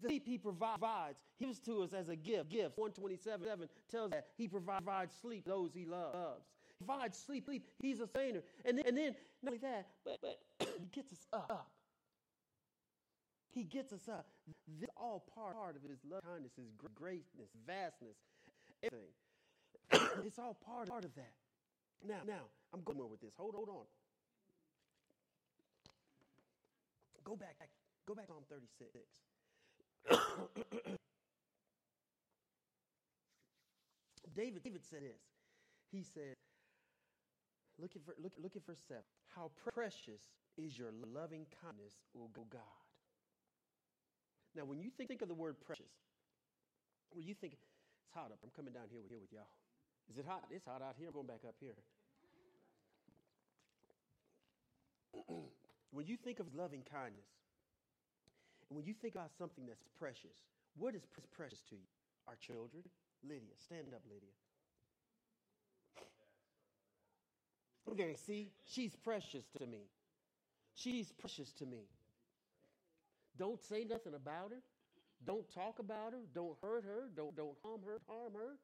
The 0.00 0.08
sleep 0.08 0.26
he 0.26 0.38
provides, 0.38 1.18
he 1.38 1.46
gives 1.46 1.60
to 1.60 1.82
us 1.82 1.92
as 1.92 2.08
a 2.08 2.16
gift. 2.16 2.50
Gift 2.50 2.76
127 2.76 3.68
tells 3.90 4.10
that 4.10 4.26
he 4.36 4.48
provides 4.48 5.14
sleep 5.20 5.44
those 5.46 5.70
he 5.72 5.86
loves. 5.86 6.42
He 6.78 6.84
provides 6.84 7.16
sleep, 7.16 7.44
sleep. 7.44 7.66
He's 7.80 8.00
a 8.00 8.06
sustainer. 8.06 8.40
And 8.64 8.78
then, 8.78 8.86
and 8.86 8.96
then 8.96 9.14
not 9.42 9.52
only 9.52 9.58
that, 9.58 9.86
but, 10.04 10.18
but 10.20 10.63
he 10.78 10.86
gets 10.92 11.12
us 11.12 11.26
up. 11.32 11.70
He 13.50 13.62
gets 13.62 13.92
us 13.92 14.08
up. 14.08 14.26
This 14.46 14.56
is 14.82 14.84
all 14.96 15.24
part, 15.34 15.54
part 15.54 15.76
of 15.76 15.82
his 15.88 15.98
love, 16.10 16.22
kindness, 16.24 16.52
his 16.56 16.66
greatness, 16.94 17.50
vastness, 17.66 18.16
everything. 18.82 19.14
it's 20.26 20.38
all 20.38 20.54
part, 20.66 20.88
part 20.88 21.04
of 21.04 21.14
that. 21.14 21.34
Now, 22.06 22.20
now, 22.26 22.50
I'm 22.72 22.82
going 22.82 22.98
with 23.08 23.20
this. 23.20 23.34
Hold, 23.38 23.54
hold 23.54 23.68
on. 23.68 23.86
Go 27.22 27.36
back, 27.36 27.56
go 28.06 28.14
back 28.14 28.28
on 28.28 28.42
36. 28.50 28.90
David, 34.34 34.62
David 34.62 34.84
said 34.84 35.02
this. 35.02 35.22
He 35.90 36.02
said, 36.02 36.34
look 37.84 37.92
at, 37.92 38.00
look, 38.16 38.32
look 38.40 38.56
at 38.56 38.64
verse 38.64 38.80
7. 38.88 39.04
How 39.36 39.52
precious 39.60 40.32
is 40.56 40.78
your 40.78 40.88
loving 41.12 41.44
kindness, 41.60 41.92
O 42.16 42.32
God. 42.32 42.80
Now, 44.56 44.64
when 44.64 44.80
you 44.80 44.88
think, 44.88 45.12
think 45.12 45.20
of 45.20 45.28
the 45.28 45.36
word 45.36 45.60
precious, 45.60 45.92
when 47.12 47.26
you 47.26 47.34
think, 47.34 47.52
it's 47.52 47.62
hot 48.14 48.32
up. 48.32 48.38
I'm 48.42 48.50
coming 48.56 48.72
down 48.72 48.88
here 48.88 49.02
with, 49.02 49.10
here 49.10 49.20
with 49.20 49.32
y'all. 49.32 49.52
Is 50.08 50.16
it 50.16 50.24
hot? 50.24 50.48
It's 50.50 50.64
hot 50.64 50.80
out 50.80 50.96
here. 50.96 51.08
I'm 51.08 51.14
going 51.14 51.26
back 51.26 51.44
up 51.46 51.56
here. 51.60 51.76
when 55.92 56.06
you 56.06 56.16
think 56.16 56.40
of 56.40 56.46
loving 56.54 56.82
kindness, 56.88 57.28
and 58.70 58.76
when 58.78 58.86
you 58.86 58.94
think 58.94 59.14
about 59.14 59.30
something 59.36 59.66
that's 59.66 59.84
precious, 59.98 60.38
what 60.78 60.94
is 60.94 61.04
precious 61.36 61.60
to 61.68 61.76
you? 61.76 61.90
Our 62.26 62.36
children? 62.40 62.82
Lydia, 63.22 63.52
stand 63.58 63.92
up, 63.92 64.02
Lydia. 64.08 64.32
Okay, 67.90 68.14
see, 68.26 68.50
she's 68.64 68.94
precious 68.96 69.44
to 69.58 69.66
me. 69.66 69.82
She's 70.74 71.12
precious 71.12 71.52
to 71.58 71.66
me. 71.66 71.84
Don't 73.38 73.60
say 73.62 73.84
nothing 73.84 74.14
about 74.14 74.50
her. 74.50 74.62
Don't 75.26 75.48
talk 75.54 75.78
about 75.78 76.12
her. 76.12 76.20
Don't 76.34 76.56
hurt 76.62 76.84
her. 76.84 77.08
Don't 77.16 77.36
don't 77.36 77.56
harm 77.62 77.80
her. 77.86 78.00
Harm 78.08 78.32
her. 78.34 78.56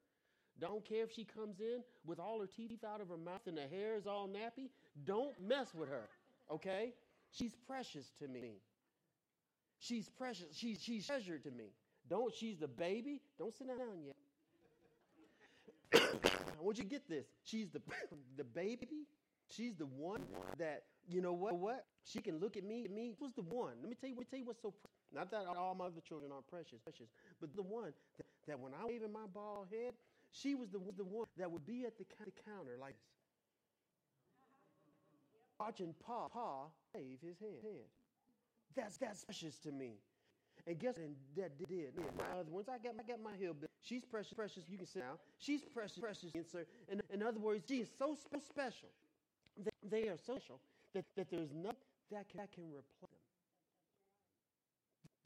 Don't 0.59 0.85
care 0.85 1.03
if 1.03 1.11
she 1.11 1.23
comes 1.23 1.59
in 1.59 1.81
with 2.05 2.19
all 2.19 2.39
her 2.39 2.47
teeth 2.47 2.83
out 2.83 3.01
of 3.01 3.09
her 3.09 3.17
mouth 3.17 3.41
and 3.47 3.57
her 3.57 3.67
hair 3.67 3.95
is 3.95 4.05
all 4.05 4.27
nappy. 4.27 4.69
Don't 5.05 5.33
mess 5.41 5.73
with 5.73 5.89
her. 5.89 6.07
Okay? 6.51 6.93
She's 7.31 7.55
precious 7.67 8.11
to 8.19 8.27
me. 8.27 8.59
She's 9.79 10.09
precious. 10.09 10.45
She's 10.55 10.81
she's 10.81 11.07
treasured 11.07 11.43
to 11.45 11.51
me. 11.51 11.71
Don't 12.09 12.33
she's 12.33 12.59
the 12.59 12.67
baby. 12.67 13.21
Don't 13.39 13.55
sit 13.57 13.67
down 13.67 14.03
yet. 14.05 14.15
I 16.61 16.63
want 16.63 16.77
you 16.77 16.85
to 16.85 16.89
get 16.91 17.09
this. 17.09 17.25
She's 17.43 17.69
the 17.71 17.81
the 18.37 18.45
baby. 18.45 19.07
She's 19.49 19.75
the 19.75 19.87
one 19.87 20.23
that 20.59 20.83
you 21.09 21.21
know 21.21 21.33
what 21.33 21.57
what 21.57 21.85
she 22.05 22.21
can 22.21 22.39
look 22.39 22.57
at 22.57 22.63
me. 22.65 22.85
At 22.85 22.91
Me 22.91 23.13
was 23.19 23.33
the 23.33 23.43
one. 23.43 23.75
Let 23.81 23.89
me 23.89 23.95
tell 23.99 24.09
you. 24.09 24.15
Let 24.15 24.21
me 24.21 24.27
tell 24.31 24.39
you 24.39 24.45
what's 24.45 24.61
so. 24.61 24.73
Not 25.13 25.31
that 25.31 25.45
all 25.47 25.75
my 25.75 25.87
other 25.87 26.01
children 26.07 26.31
aren't 26.31 26.47
precious, 26.47 26.79
precious, 26.83 27.09
but 27.41 27.55
the 27.55 27.63
one 27.63 27.93
that, 28.17 28.27
that 28.47 28.59
when 28.59 28.73
I 28.73 28.85
waving 28.85 29.11
my 29.13 29.27
bald 29.33 29.67
head, 29.71 29.93
she 30.31 30.55
was 30.55 30.69
the 30.69 30.79
the 30.97 31.05
one 31.05 31.27
that 31.37 31.51
would 31.51 31.65
be 31.65 31.85
at 31.85 31.97
the, 31.97 32.05
the 32.25 32.31
counter 32.45 32.77
like 32.79 32.95
this, 32.95 33.11
watching 35.59 35.93
Pa 36.05 36.27
Pa 36.29 36.67
wave 36.93 37.19
his 37.21 37.39
head. 37.39 37.61
head. 37.63 37.87
That's, 38.75 38.97
that's 38.97 39.25
precious 39.25 39.59
to 39.59 39.71
me. 39.71 39.99
And 40.67 40.79
guess 40.79 40.97
what 40.97 41.05
And 41.05 41.15
that 41.37 41.57
did? 41.67 41.93
My 42.17 42.39
other 42.39 42.51
ones, 42.51 42.67
I 42.69 42.77
got, 42.77 42.95
I 42.99 43.03
got 43.03 43.21
my 43.21 43.35
hill. 43.35 43.55
She's 43.81 44.05
precious, 44.05 44.33
precious. 44.33 44.63
You 44.69 44.77
can 44.77 44.85
sit 44.85 45.01
now. 45.01 45.17
She's 45.39 45.61
precious, 45.61 45.97
precious. 45.97 46.31
Insert. 46.33 46.67
In, 46.91 47.01
in 47.11 47.23
other 47.23 47.39
words, 47.39 47.63
she 47.67 47.77
is 47.77 47.89
so 47.97 48.15
special. 48.15 48.89
They, 49.57 50.01
they 50.01 50.07
are 50.07 50.17
so 50.17 50.33
special 50.33 50.59
that, 50.93 51.05
that 51.15 51.29
there's 51.31 51.51
nothing 51.53 51.75
that 52.11 52.29
can, 52.29 52.39
that 52.39 52.51
can 52.51 52.65
replace 52.65 52.85
them. 53.01 53.09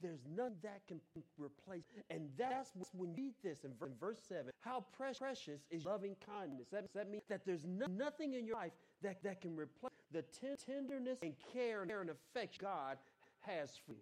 There's 0.02 0.20
none 0.36 0.52
that 0.62 0.82
can 0.86 1.00
replace. 1.38 1.84
And 2.10 2.28
that's 2.36 2.70
when 2.92 3.10
you 3.10 3.16
read 3.16 3.34
this 3.42 3.64
in 3.64 3.72
verse 3.98 4.18
7. 4.28 4.52
How 4.60 4.84
precious 4.96 5.60
is 5.70 5.84
loving 5.84 6.16
kindness. 6.24 6.68
That, 6.70 6.84
that 6.94 7.10
means 7.10 7.24
that 7.28 7.42
there's 7.46 7.64
no, 7.64 7.86
nothing 7.86 8.34
in 8.34 8.46
your 8.46 8.56
life 8.56 8.72
that, 9.02 9.22
that 9.24 9.40
can 9.40 9.56
replace 9.56 9.92
the 10.12 10.22
tenderness 10.66 11.18
and 11.22 11.34
care 11.52 11.82
and 11.82 11.90
affection 12.10 12.60
God 12.62 12.98
has 13.40 13.70
for 13.86 13.92
you. 13.92 13.98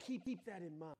Keep, 0.00 0.24
keep 0.24 0.44
that 0.46 0.62
in 0.62 0.78
mind. 0.78 0.94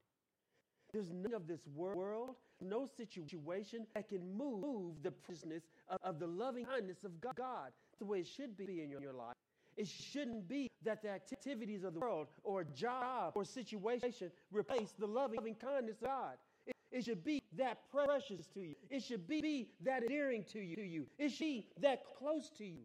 There's 0.92 1.10
none 1.10 1.34
of 1.34 1.46
this 1.46 1.60
world, 1.74 2.30
no 2.60 2.88
situation 2.96 3.86
that 3.94 4.08
can 4.08 4.36
move 4.36 5.02
the 5.02 5.10
preciousness 5.10 5.62
of, 5.88 5.98
of 6.02 6.18
the 6.18 6.26
loving 6.26 6.64
kindness 6.64 7.04
of 7.04 7.20
God 7.20 7.72
the 8.00 8.06
way 8.06 8.20
it 8.20 8.26
should 8.26 8.56
be 8.56 8.82
in 8.82 8.90
your, 8.90 9.00
your 9.00 9.12
life. 9.12 9.36
It 9.76 9.86
shouldn't 9.86 10.48
be 10.48 10.68
that 10.84 11.02
the 11.02 11.10
activities 11.10 11.84
of 11.84 11.94
the 11.94 12.00
world 12.00 12.26
or 12.42 12.64
job 12.64 13.32
or 13.34 13.44
situation 13.44 14.12
replace 14.50 14.92
the 14.98 15.06
loving, 15.06 15.54
kindness 15.54 15.96
of 16.02 16.08
God. 16.08 16.36
It, 16.66 16.74
it 16.90 17.04
should 17.04 17.24
be 17.24 17.40
that 17.56 17.78
precious 17.90 18.46
to 18.54 18.60
you. 18.60 18.74
It 18.90 19.02
should 19.02 19.28
be, 19.28 19.40
be 19.40 19.68
that 19.84 20.02
endearing 20.02 20.44
to 20.52 20.58
you, 20.58 20.76
to 20.76 20.86
you. 20.86 21.06
It 21.18 21.30
should 21.30 21.44
be 21.44 21.66
that 21.80 22.02
close 22.18 22.50
to 22.58 22.64
you. 22.64 22.82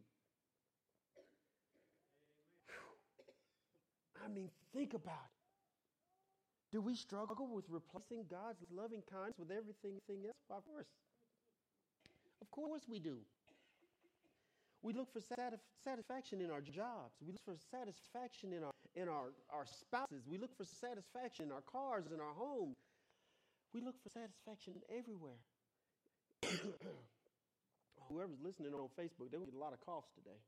I 4.23 4.27
mean, 4.27 4.49
think 4.73 4.93
about 4.93 5.13
it. 5.13 5.34
Do 6.75 6.81
we 6.81 6.93
struggle 6.93 7.47
with 7.47 7.63
replacing 7.69 8.25
God's 8.29 8.59
loving 8.67 9.01
kindness 9.09 9.39
with 9.39 9.47
everything 9.47 9.95
else? 10.27 10.43
Of 10.51 10.65
course. 10.67 10.91
Of 12.41 12.51
course 12.51 12.81
we 12.91 12.99
do. 12.99 13.19
We 14.83 14.91
look 14.91 15.07
for 15.13 15.21
satisfaction 15.23 16.41
in 16.41 16.51
our 16.51 16.59
jobs. 16.59 17.15
We 17.25 17.31
look 17.31 17.45
for 17.45 17.55
satisfaction 17.71 18.51
in 18.51 18.61
our, 18.67 18.75
in 18.93 19.07
our, 19.07 19.31
our 19.55 19.63
spouses. 19.63 20.27
We 20.27 20.37
look 20.37 20.51
for 20.57 20.65
satisfaction 20.65 21.45
in 21.45 21.53
our 21.53 21.63
cars, 21.63 22.11
in 22.13 22.19
our 22.19 22.35
homes. 22.35 22.75
We 23.73 23.79
look 23.79 23.95
for 24.03 24.09
satisfaction 24.09 24.73
everywhere. 24.91 25.39
Whoever's 28.11 28.43
listening 28.43 28.73
on 28.73 28.89
Facebook, 28.99 29.31
they 29.31 29.37
will 29.37 29.47
get 29.47 29.55
a 29.55 29.63
lot 29.63 29.71
of 29.71 29.79
coughs 29.79 30.11
today. 30.11 30.43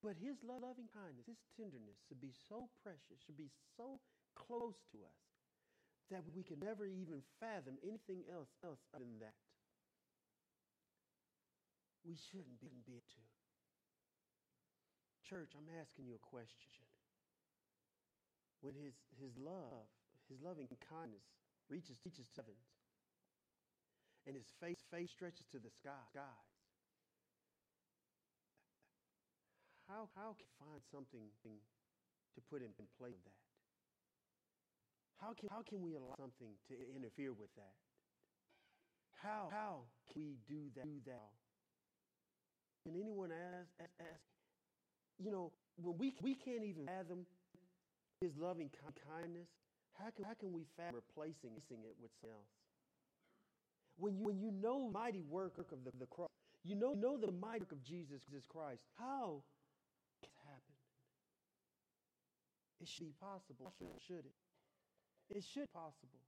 But 0.00 0.16
his 0.16 0.40
loving 0.40 0.88
kindness, 0.88 1.28
his 1.28 1.44
tenderness 1.56 2.00
should 2.08 2.20
be 2.24 2.32
so 2.48 2.72
precious, 2.80 3.20
should 3.20 3.36
be 3.36 3.52
so 3.76 4.00
close 4.32 4.80
to 4.96 5.04
us 5.04 5.20
that 6.08 6.24
we 6.34 6.42
can 6.42 6.58
never 6.58 6.88
even 6.88 7.20
fathom 7.38 7.76
anything 7.84 8.24
else, 8.32 8.48
else 8.64 8.80
other 8.96 9.04
than 9.04 9.20
that. 9.20 9.36
We 12.00 12.16
shouldn't 12.16 12.58
be, 12.64 12.72
be 12.88 13.04
too. 13.12 13.28
Church, 15.28 15.52
I'm 15.54 15.68
asking 15.78 16.08
you 16.08 16.16
a 16.16 16.26
question. 16.26 16.82
When 18.64 18.74
his, 18.74 18.96
his 19.20 19.36
love, 19.38 19.86
his 20.28 20.40
loving 20.42 20.66
kindness 20.82 21.22
reaches, 21.68 22.00
reaches 22.04 22.26
to 22.34 22.42
heavens, 22.42 22.72
and 24.26 24.34
his 24.34 24.50
face, 24.60 24.82
face 24.90 25.12
stretches 25.12 25.46
to 25.52 25.60
the 25.62 25.70
sky, 25.70 26.02
skies, 26.10 26.49
how, 29.90 30.06
how 30.14 30.38
can 30.38 30.46
find 30.62 30.80
something 30.94 31.26
to 31.42 32.38
put 32.46 32.62
in, 32.62 32.70
place 32.94 33.18
of 33.26 33.34
that? 33.34 33.50
How 35.18 35.34
can, 35.34 35.50
how 35.50 35.66
can 35.66 35.82
we 35.82 35.98
allow 35.98 36.14
something 36.16 36.54
to 36.70 36.74
interfere 36.94 37.34
with 37.34 37.50
that? 37.58 37.74
How, 39.18 39.50
how 39.52 39.74
can 40.14 40.22
we 40.24 40.38
do 40.48 40.70
that? 40.78 40.86
Do 40.86 40.96
that? 41.10 41.34
Can 42.86 42.96
anyone 42.96 43.28
ask, 43.34 43.68
ask, 43.82 43.90
ask? 44.00 44.24
You 45.18 45.30
know, 45.30 45.52
when 45.76 45.98
we, 45.98 46.14
we 46.22 46.34
can't 46.34 46.64
even 46.64 46.86
fathom 46.86 47.26
his 48.22 48.32
loving 48.40 48.70
kindness, 49.04 49.48
how 49.98 50.08
can, 50.16 50.24
how 50.24 50.32
can 50.38 50.52
we 50.52 50.64
fathom 50.76 50.96
replacing 50.96 51.52
it 51.84 51.96
with 52.00 52.14
something 52.22 52.32
else? 52.32 52.48
When 53.98 54.16
you, 54.16 54.24
when 54.24 54.40
you 54.40 54.50
know 54.50 54.88
the 54.88 54.96
mighty 54.96 55.20
work 55.28 55.58
of 55.58 55.66
the, 55.68 55.92
the 55.98 56.06
cross, 56.06 56.30
you 56.64 56.74
know, 56.74 56.94
you 56.94 57.00
know 57.00 57.18
the 57.20 57.32
mighty 57.32 57.60
work 57.60 57.72
of 57.72 57.84
Jesus 57.84 58.24
Christ, 58.48 58.80
how 58.96 59.44
can 60.24 60.32
it 60.32 60.40
happen? 60.48 60.76
It 62.80 62.88
should 62.88 63.06
be 63.06 63.14
possible, 63.20 63.72
should 64.06 64.24
it? 64.24 65.36
It 65.36 65.44
should 65.44 65.68
be 65.68 65.74
possible. 65.74 66.20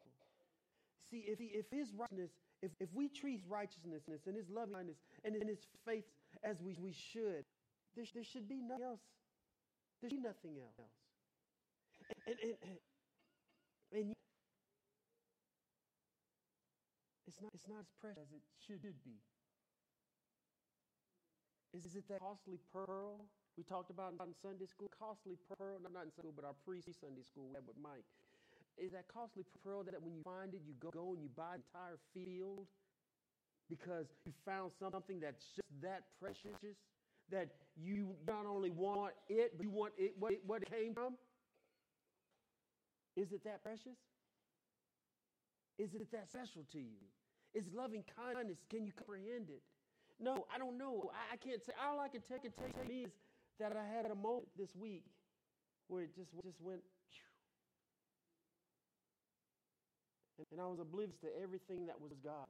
See, 1.10 1.24
if, 1.28 1.38
he, 1.38 1.52
if 1.52 1.66
his 1.70 1.92
righteousness, 1.92 2.30
if, 2.62 2.70
if 2.80 2.88
we 2.94 3.08
treat 3.08 3.42
righteousness 3.48 4.22
and 4.26 4.36
his 4.36 4.48
loving 4.48 4.74
kindness 4.74 4.96
and, 5.24 5.34
and 5.36 5.48
his 5.48 5.58
faith 5.84 6.04
as 6.42 6.56
we, 6.62 6.76
we 6.80 6.92
should, 6.92 7.44
there, 7.94 8.04
there 8.14 8.24
should 8.24 8.48
be 8.48 8.60
nothing 8.62 8.84
else. 8.84 9.00
There 10.00 10.08
should 10.08 10.22
be 10.22 10.28
nothing 10.28 10.56
else. 10.56 10.88
And, 12.26 12.36
and, 12.42 12.54
and, 12.62 12.78
and 13.92 14.14
it's, 17.26 17.40
not, 17.42 17.50
it's 17.54 17.68
not 17.68 17.80
as 17.80 17.92
precious 18.00 18.22
as 18.22 18.32
it 18.32 18.42
should 18.66 18.82
be. 19.04 19.20
Is, 21.74 21.84
is 21.84 21.96
it 21.96 22.08
that 22.08 22.20
costly 22.20 22.58
pearl 22.72 23.26
we 23.56 23.62
talked 23.64 23.90
about 23.90 24.12
in 24.12 24.34
Sunday 24.40 24.66
school? 24.66 24.90
Costly 24.98 25.36
pearl, 25.58 25.78
not 25.82 26.04
in 26.04 26.12
Sunday 26.12 26.30
school, 26.32 26.32
but 26.36 26.44
our 26.44 26.56
pre-Sunday 26.64 27.22
school 27.22 27.48
we 27.48 27.54
had 27.54 27.66
with 27.66 27.76
Mike 27.82 28.06
is 28.78 28.92
that 28.92 29.06
costly 29.08 29.44
pearl 29.62 29.82
that 29.84 30.00
when 30.02 30.14
you 30.14 30.22
find 30.22 30.54
it, 30.54 30.60
you 30.66 30.72
go, 30.80 31.12
and 31.12 31.22
you 31.22 31.28
buy 31.36 31.56
entire 31.56 31.98
field 32.14 32.66
because 33.68 34.06
you 34.24 34.32
found 34.44 34.72
something 34.78 35.20
that's 35.20 35.44
just 35.54 35.68
that 35.82 36.04
precious 36.20 36.56
that 37.30 37.48
you 37.76 38.14
not 38.26 38.44
only 38.46 38.70
want 38.70 39.12
it, 39.28 39.56
but 39.56 39.64
you 39.64 39.70
want 39.70 39.92
it 39.98 40.14
what, 40.18 40.32
it 40.32 40.40
what 40.46 40.62
it 40.62 40.70
came 40.70 40.94
from? 40.94 41.14
Is 43.16 43.32
it 43.32 43.44
that 43.44 43.62
precious? 43.62 43.96
Is 45.78 45.94
it 45.94 46.10
that 46.12 46.28
special 46.28 46.64
to 46.72 46.78
you? 46.78 47.00
Is 47.54 47.64
loving 47.74 48.04
kindness, 48.16 48.58
can 48.70 48.86
you 48.86 48.92
comprehend 48.92 49.50
it? 49.50 49.62
No, 50.20 50.46
I 50.54 50.58
don't 50.58 50.78
know. 50.78 51.10
I, 51.12 51.34
I 51.34 51.36
can't 51.36 51.62
say. 51.62 51.72
All 51.82 52.00
I 52.00 52.08
can 52.08 52.20
take 52.22 52.44
and 52.44 52.54
tell 52.54 52.84
me 52.86 53.04
is 53.04 53.12
that 53.58 53.76
I 53.76 53.84
had 53.96 54.10
a 54.10 54.14
moment 54.14 54.48
this 54.56 54.74
week 54.74 55.04
where 55.88 56.02
it 56.02 56.14
just, 56.14 56.30
just 56.42 56.60
went 56.60 56.82
And 60.50 60.60
I 60.60 60.66
was 60.66 60.80
oblivious 60.80 61.18
to 61.20 61.28
everything 61.40 61.86
that 61.86 62.00
was 62.00 62.12
God. 62.24 62.48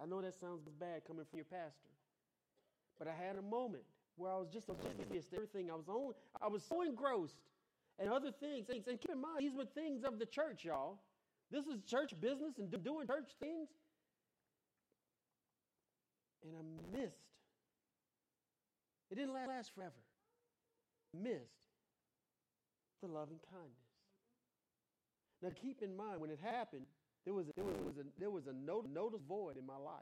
I 0.00 0.06
know 0.06 0.20
that 0.20 0.38
sounds 0.38 0.62
bad 0.78 1.02
coming 1.06 1.24
from 1.28 1.36
your 1.36 1.46
pastor, 1.46 1.90
but 2.98 3.08
I 3.08 3.12
had 3.12 3.36
a 3.36 3.42
moment 3.42 3.84
where 4.16 4.30
I 4.30 4.36
was 4.36 4.48
just 4.52 4.68
oblivious 4.68 5.26
to 5.26 5.36
everything. 5.36 5.70
I 5.70 5.74
was 5.74 5.88
on, 5.88 6.12
I 6.40 6.48
was 6.48 6.62
so 6.62 6.82
engrossed 6.82 7.36
and 7.98 8.10
other 8.10 8.30
things. 8.32 8.68
And 8.68 8.84
keep 8.84 9.10
in 9.10 9.20
mind, 9.20 9.40
these 9.40 9.54
were 9.54 9.64
things 9.64 10.04
of 10.04 10.18
the 10.18 10.26
church, 10.26 10.64
y'all. 10.64 10.98
This 11.50 11.66
is 11.66 11.82
church 11.86 12.14
business 12.20 12.58
and 12.58 12.70
doing 12.82 13.06
church 13.06 13.30
things. 13.40 13.68
And 16.44 16.54
I 16.56 16.96
missed. 16.96 17.31
It 19.12 19.16
didn't 19.16 19.34
last 19.34 19.74
forever. 19.74 19.92
Missed 21.12 21.60
the 23.02 23.08
loving 23.08 23.40
kindness. 23.52 23.76
Now 25.42 25.50
keep 25.60 25.82
in 25.82 25.94
mind 25.94 26.18
when 26.18 26.30
it 26.30 26.38
happened, 26.42 26.86
there 27.26 27.34
was 27.34 27.48
a, 27.48 27.52
there 27.54 27.64
was 27.64 27.98
a, 27.98 28.04
there 28.18 28.30
was 28.30 28.46
a 28.46 28.52
noticeable 28.54 29.20
void 29.28 29.58
in 29.58 29.66
my 29.66 29.76
life. 29.76 30.00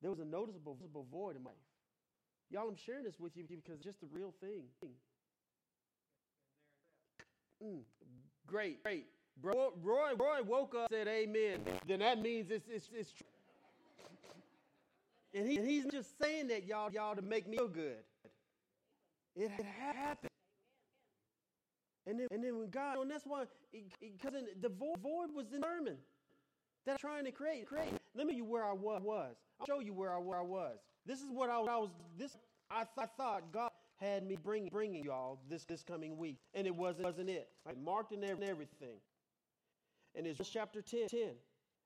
There 0.00 0.10
was 0.10 0.20
a 0.20 0.24
noticeable 0.24 0.78
void 1.12 1.36
in 1.36 1.42
my 1.42 1.50
life. 1.50 1.58
Y'all, 2.50 2.68
I'm 2.68 2.76
sharing 2.76 3.04
this 3.04 3.20
with 3.20 3.36
you 3.36 3.44
because 3.48 3.74
it's 3.76 3.84
just 3.84 4.00
the 4.00 4.08
real 4.10 4.32
thing. 4.40 4.62
Mm, 7.62 7.80
great, 8.46 8.82
great. 8.82 9.06
Bro, 9.42 9.74
Roy, 9.82 10.12
Roy 10.18 10.42
woke 10.46 10.74
up 10.74 10.88
said 10.90 11.08
amen. 11.08 11.60
Then 11.86 11.98
that 11.98 12.22
means 12.22 12.50
it's, 12.50 12.66
it's, 12.68 12.88
it's 12.94 13.12
true. 13.12 13.26
And, 15.34 15.48
he, 15.48 15.56
and 15.56 15.66
he's 15.68 15.84
just 15.86 16.16
saying 16.22 16.48
that, 16.48 16.64
y'all, 16.64 16.90
y'all, 16.92 17.16
to 17.16 17.22
make 17.22 17.48
me 17.48 17.56
feel 17.56 17.68
good. 17.68 17.96
It 19.36 19.50
happened. 19.50 20.30
And 22.06 22.20
then, 22.20 22.28
and 22.30 22.44
then 22.44 22.58
when 22.58 22.70
God, 22.70 22.98
and 23.00 23.10
that's 23.10 23.24
why, 23.26 23.44
because 24.00 24.34
the 24.60 24.68
void 24.68 24.98
void 25.02 25.34
was 25.34 25.46
the 25.50 25.58
sermon 25.60 25.96
that 26.86 26.92
I'm 26.92 26.98
trying 26.98 27.24
to 27.24 27.32
create. 27.32 27.66
create. 27.66 27.92
Let 28.14 28.26
me 28.26 28.34
you 28.34 28.44
where 28.44 28.64
I 28.64 28.72
was. 28.72 29.02
I'll 29.58 29.66
show 29.66 29.80
you 29.80 29.92
where 29.92 30.14
I, 30.14 30.18
where 30.18 30.38
I 30.38 30.42
was. 30.42 30.78
This 31.06 31.20
is 31.20 31.30
what 31.30 31.50
I, 31.50 31.54
I 31.54 31.78
was. 31.78 31.90
This 32.18 32.36
I, 32.70 32.84
th- 32.84 32.88
I 32.98 33.06
thought 33.06 33.52
God 33.52 33.70
had 33.96 34.26
me 34.26 34.36
bring, 34.36 34.68
bringing 34.68 35.04
y'all 35.04 35.40
this 35.48 35.64
this 35.64 35.82
coming 35.82 36.16
week, 36.16 36.38
and 36.54 36.66
it 36.66 36.74
wasn't 36.74 37.04
wasn't 37.06 37.30
it. 37.30 37.48
I 37.66 37.72
marked 37.72 38.12
in 38.12 38.22
everything. 38.22 39.00
And 40.14 40.26
it's 40.26 40.48
chapter 40.48 40.80
10, 40.80 41.08
10 41.08 41.20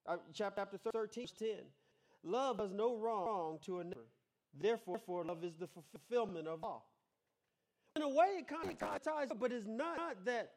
uh, 0.07 0.17
chapter 0.33 0.77
13, 0.93 1.27
10. 1.37 1.49
Love 2.23 2.57
does 2.57 2.71
no 2.71 2.97
wrong 2.97 3.59
to 3.65 3.79
another. 3.79 4.01
Therefore, 4.59 4.97
therefore, 4.97 5.25
love 5.25 5.43
is 5.43 5.53
the 5.59 5.67
fulfillment 5.67 6.47
of 6.47 6.63
all. 6.63 6.91
In 7.95 8.01
a 8.01 8.09
way, 8.09 8.39
it 8.39 8.47
kind 8.47 8.69
of 8.69 8.77
ties, 8.77 9.29
but 9.39 9.51
it's 9.51 9.67
not 9.67 10.25
that. 10.25 10.51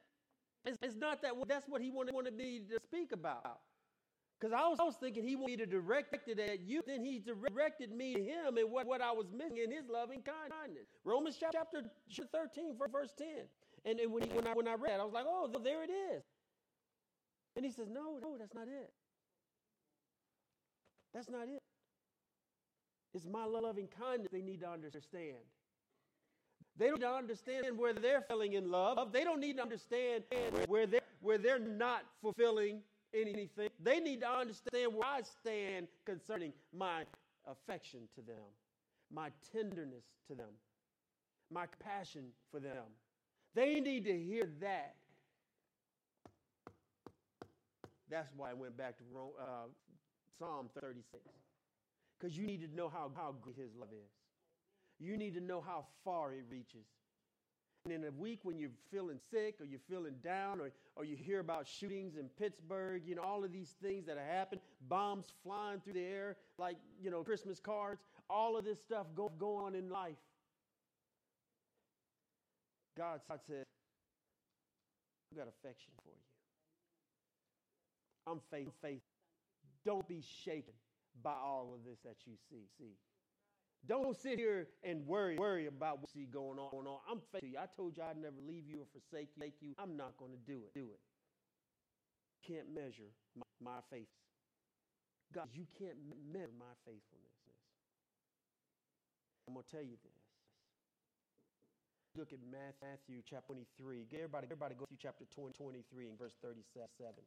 It's, 0.64 0.78
it's 0.82 0.96
not 0.96 1.22
that. 1.22 1.32
That's 1.48 1.68
what 1.68 1.82
he 1.82 1.90
wanted, 1.90 2.14
wanted 2.14 2.34
me 2.34 2.60
to 2.70 2.78
speak 2.84 3.12
about. 3.12 3.60
Because 4.38 4.58
I 4.58 4.66
was, 4.68 4.78
I 4.80 4.84
was 4.84 4.96
thinking 4.96 5.22
he 5.22 5.36
wanted 5.36 5.58
me 5.58 5.64
to 5.64 5.70
direct 5.70 6.28
it 6.28 6.38
at 6.38 6.60
you. 6.60 6.82
Then 6.84 7.04
he 7.04 7.20
directed 7.20 7.92
me 7.92 8.14
to 8.14 8.20
him 8.20 8.56
and 8.56 8.70
what, 8.70 8.86
what 8.86 9.00
I 9.00 9.12
was 9.12 9.26
missing 9.32 9.58
in 9.58 9.70
his 9.70 9.84
loving 9.88 10.22
kindness. 10.22 10.86
Romans 11.04 11.36
chapter 11.38 11.82
13, 12.10 12.76
verse 12.92 13.12
10. 13.16 13.28
And, 13.84 14.00
and 14.00 14.12
when, 14.12 14.24
he, 14.24 14.30
when, 14.30 14.46
I, 14.46 14.52
when 14.52 14.66
I 14.66 14.74
read, 14.74 14.98
I 15.00 15.04
was 15.04 15.12
like, 15.12 15.26
oh, 15.26 15.48
there 15.62 15.84
it 15.84 15.90
is. 15.90 16.22
And 17.56 17.64
he 17.64 17.70
says, 17.70 17.88
no, 17.88 18.18
no, 18.20 18.36
that's 18.38 18.54
not 18.54 18.66
it. 18.66 18.90
That's 21.14 21.28
not 21.28 21.48
it. 21.48 21.62
It's 23.14 23.26
my 23.26 23.44
loving 23.44 23.88
kindness 23.98 24.28
they 24.32 24.40
need 24.40 24.60
to 24.60 24.68
understand. 24.68 25.36
They 26.78 26.86
don't 26.86 27.00
need 27.00 27.06
to 27.06 27.12
understand 27.12 27.76
where 27.76 27.92
they're 27.92 28.22
failing 28.22 28.54
in 28.54 28.70
love. 28.70 29.12
They 29.12 29.24
don't 29.24 29.40
need 29.40 29.56
to 29.56 29.62
understand 29.62 30.24
where 30.66 30.86
they're, 30.86 31.00
where 31.20 31.36
they're 31.36 31.58
not 31.58 32.04
fulfilling 32.22 32.80
anything. 33.14 33.68
They 33.82 34.00
need 34.00 34.20
to 34.22 34.30
understand 34.30 34.94
where 34.94 35.06
I 35.06 35.20
stand 35.22 35.88
concerning 36.06 36.52
my 36.76 37.04
affection 37.46 38.00
to 38.14 38.22
them, 38.22 38.42
my 39.12 39.30
tenderness 39.52 40.04
to 40.28 40.34
them, 40.34 40.48
my 41.52 41.66
compassion 41.66 42.24
for 42.50 42.58
them. 42.58 42.84
They 43.54 43.80
need 43.80 44.04
to 44.06 44.18
hear 44.18 44.48
that. 44.60 44.94
That's 48.08 48.28
why 48.36 48.50
I 48.50 48.54
went 48.54 48.76
back 48.76 48.96
to 48.98 49.04
uh, 49.38 49.44
Psalm 50.42 50.68
36. 50.80 51.22
Because 52.18 52.36
you 52.36 52.44
need 52.44 52.60
to 52.62 52.74
know 52.74 52.88
how, 52.88 53.12
how 53.14 53.34
great 53.40 53.56
his 53.56 53.70
love 53.78 53.90
is. 53.92 54.10
You 54.98 55.16
need 55.16 55.34
to 55.34 55.40
know 55.40 55.60
how 55.60 55.86
far 56.04 56.32
it 56.32 56.44
reaches. 56.50 56.86
And 57.84 57.94
in 57.94 58.04
a 58.04 58.10
week 58.10 58.40
when 58.42 58.58
you're 58.58 58.70
feeling 58.90 59.18
sick 59.30 59.56
or 59.60 59.66
you're 59.66 59.80
feeling 59.88 60.14
down 60.22 60.60
or, 60.60 60.72
or 60.96 61.04
you 61.04 61.16
hear 61.16 61.38
about 61.38 61.68
shootings 61.68 62.16
in 62.16 62.28
Pittsburgh, 62.38 63.02
you 63.06 63.14
know, 63.14 63.22
all 63.22 63.44
of 63.44 63.52
these 63.52 63.74
things 63.82 64.06
that 64.06 64.18
have 64.18 64.26
happened, 64.26 64.60
bombs 64.88 65.26
flying 65.44 65.80
through 65.80 65.94
the 65.94 66.04
air 66.04 66.36
like, 66.58 66.76
you 67.00 67.10
know, 67.10 67.22
Christmas 67.22 67.60
cards, 67.60 68.02
all 68.28 68.56
of 68.56 68.64
this 68.64 68.80
stuff 68.80 69.06
go, 69.14 69.32
go 69.38 69.56
on 69.56 69.74
in 69.76 69.90
life. 69.90 70.14
God 72.96 73.20
said, 73.46 73.64
I've 75.30 75.38
got 75.38 75.46
affection 75.48 75.92
for 76.04 76.10
you. 76.10 76.16
I'm 78.32 78.40
faith, 78.50 78.72
faith. 78.80 79.02
Don't 79.84 80.06
be 80.06 80.22
shaken 80.44 80.74
by 81.22 81.32
all 81.32 81.74
of 81.74 81.84
this 81.84 81.98
that 82.04 82.16
you 82.26 82.34
see. 82.48 82.68
See. 82.78 82.96
Don't 83.86 84.16
sit 84.16 84.38
here 84.38 84.68
and 84.84 85.04
worry, 85.06 85.36
worry 85.36 85.66
about 85.66 85.98
what 85.98 86.10
you 86.14 86.22
see 86.22 86.30
going 86.30 86.58
on. 86.58 86.70
Going 86.70 86.86
on. 86.86 86.98
I'm 87.10 87.18
faithful 87.32 87.40
to 87.40 87.46
you. 87.46 87.58
I 87.58 87.66
told 87.74 87.96
you 87.96 88.02
I'd 88.02 88.16
never 88.16 88.38
leave 88.46 88.62
you 88.68 88.78
or 88.78 88.86
forsake 88.94 89.28
you. 89.60 89.74
I'm 89.78 89.96
not 89.96 90.16
going 90.18 90.30
to 90.30 90.38
do 90.46 90.62
it. 90.62 90.70
Do 90.74 90.86
it. 90.94 91.02
Can't 92.46 92.70
measure 92.72 93.10
my, 93.34 93.42
my 93.58 93.78
faith. 93.90 94.06
God, 95.34 95.48
you 95.52 95.66
can't 95.78 95.98
measure 96.30 96.54
my 96.58 96.70
faithfulness. 96.86 97.32
I'm 99.48 99.54
going 99.54 99.66
to 99.66 99.72
tell 99.74 99.82
you 99.82 99.98
this. 100.04 100.22
Look 102.14 102.30
at 102.32 102.38
Matthew 102.44 103.22
chapter 103.24 103.56
23. 103.56 104.06
Everybody, 104.14 104.46
everybody 104.46 104.74
go 104.76 104.84
to 104.84 104.98
chapter 105.00 105.24
20, 105.34 105.56
23 105.56 106.06
and 106.06 106.18
verse 106.18 106.36
37. 106.44 107.24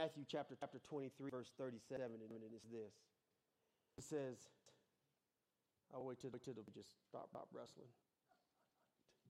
Matthew 0.00 0.24
chapter, 0.26 0.56
chapter 0.58 0.80
23, 0.88 1.28
verse 1.28 1.52
37, 1.58 2.08
and 2.08 2.40
it's 2.56 2.64
this. 2.72 2.96
It 3.98 4.04
says, 4.04 4.48
I'll 5.92 6.04
wait 6.04 6.18
till, 6.18 6.30
till 6.30 6.54
just 6.72 6.88
stop, 7.04 7.28
stop 7.28 7.48
wrestling. 7.52 7.92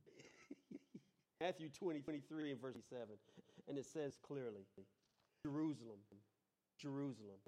Matthew 1.40 1.70
20, 1.74 1.98
23 2.02 2.52
and 2.52 2.60
verse 2.60 2.76
7. 2.88 3.02
And 3.66 3.78
it 3.78 3.84
says 3.84 4.14
clearly, 4.22 4.62
Jerusalem, 5.44 5.98
Jerusalem, 6.78 7.42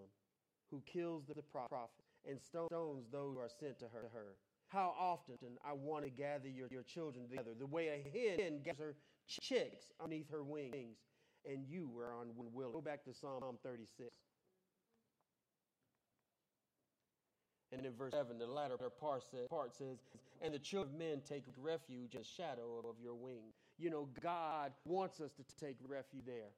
who 0.72 0.82
kills 0.84 1.22
the 1.28 1.42
prophet 1.42 1.90
and 2.28 2.40
stones 2.40 3.06
those 3.12 3.36
who 3.36 3.40
are 3.40 3.48
sent 3.60 3.78
to 3.78 3.84
her. 3.84 4.34
How 4.66 4.94
often 4.98 5.38
I 5.64 5.74
want 5.74 6.02
to 6.06 6.10
gather 6.10 6.48
your, 6.48 6.66
your 6.72 6.82
children 6.82 7.28
together, 7.28 7.50
the 7.56 7.66
way 7.66 7.86
a 7.86 8.02
hen 8.02 8.62
gathers 8.64 8.80
her 8.80 8.96
chicks 9.28 9.92
underneath 10.00 10.28
her 10.30 10.42
wings 10.42 10.98
and 11.50 11.64
you 11.68 11.88
were 11.94 12.12
unwilling. 12.20 12.72
Go 12.72 12.80
back 12.80 13.04
to 13.04 13.14
Psalm 13.14 13.58
36. 13.62 14.10
And 17.72 17.86
in 17.86 17.92
verse 17.94 18.12
7, 18.12 18.38
the 18.38 18.46
latter 18.46 18.76
part 19.00 19.22
says, 19.30 19.48
part 19.48 19.74
says, 19.74 19.96
And 20.42 20.52
the 20.52 20.58
children 20.58 20.94
of 20.94 20.98
men 20.98 21.22
take 21.26 21.44
refuge 21.56 22.14
in 22.14 22.20
the 22.20 22.26
shadow 22.26 22.82
of 22.88 22.96
your 23.02 23.14
wing. 23.14 23.52
You 23.78 23.90
know, 23.90 24.08
God 24.22 24.72
wants 24.84 25.20
us 25.20 25.30
to 25.32 25.64
take 25.64 25.76
refuge 25.88 26.24
there. 26.26 26.50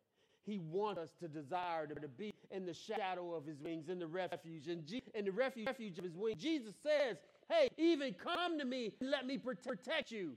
He 0.45 0.59
wants 0.59 1.01
us 1.01 1.09
to 1.21 1.29
desire 1.29 1.87
to, 1.87 2.09
be 2.09 2.35
in 2.51 2.67
the 2.67 2.75
shadow 2.75 3.33
of 3.35 3.47
his 3.47 3.61
wings, 3.61 3.89
in 3.89 3.99
the 3.99 4.07
refuge, 4.07 4.69
in, 4.69 4.85
G- 4.85 5.03
in 5.15 5.25
the 5.25 5.33
refuge, 5.33 5.67
refuge 5.67 5.99
of 5.99 6.05
his 6.05 6.17
wings. 6.17 6.43
Jesus 6.43 6.75
says, 6.83 7.17
Hey, 7.49 7.69
even 7.79 8.15
come 8.15 8.59
to 8.59 8.65
me, 8.65 8.93
and 9.01 9.11
let 9.11 9.27
me 9.27 9.39
protect 9.39 10.11
you. 10.11 10.33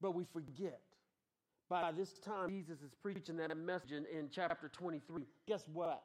But 0.00 0.14
we 0.14 0.24
forget 0.32 0.80
by 1.68 1.92
this 1.92 2.18
time, 2.18 2.48
Jesus 2.48 2.82
is 2.82 2.92
preaching 3.02 3.36
that 3.38 3.56
message 3.56 3.92
in, 3.92 4.04
in 4.06 4.28
chapter 4.30 4.68
23. 4.68 5.22
Guess 5.46 5.64
what? 5.72 6.02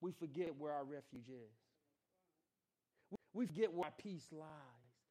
We 0.00 0.12
forget 0.12 0.54
where 0.58 0.72
our 0.72 0.84
refuge 0.84 1.28
is. 1.28 1.52
We 3.32 3.46
forget 3.46 3.72
where 3.72 3.86
our 3.86 3.94
peace 3.96 4.26
lies. 4.32 4.48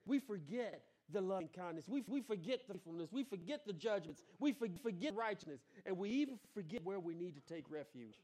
We 0.06 0.20
forget 0.20 0.84
the 1.12 1.22
loving 1.22 1.50
kindness. 1.56 1.86
We, 1.88 2.04
we 2.08 2.22
forget 2.22 2.67
the 2.67 2.74
faithfulness. 2.74 3.10
We 3.12 3.24
forget 3.24 3.65
the 3.65 3.74
judgments. 3.74 4.24
We 4.39 4.56
forget 4.82 5.15
righteousness. 5.15 5.62
And 5.86 5.98
we 5.98 6.10
even 6.10 6.39
forget 6.54 6.84
where 6.84 7.00
we 7.00 7.15
need 7.15 7.36
to 7.36 7.54
take 7.54 7.70
refuge. 7.70 8.15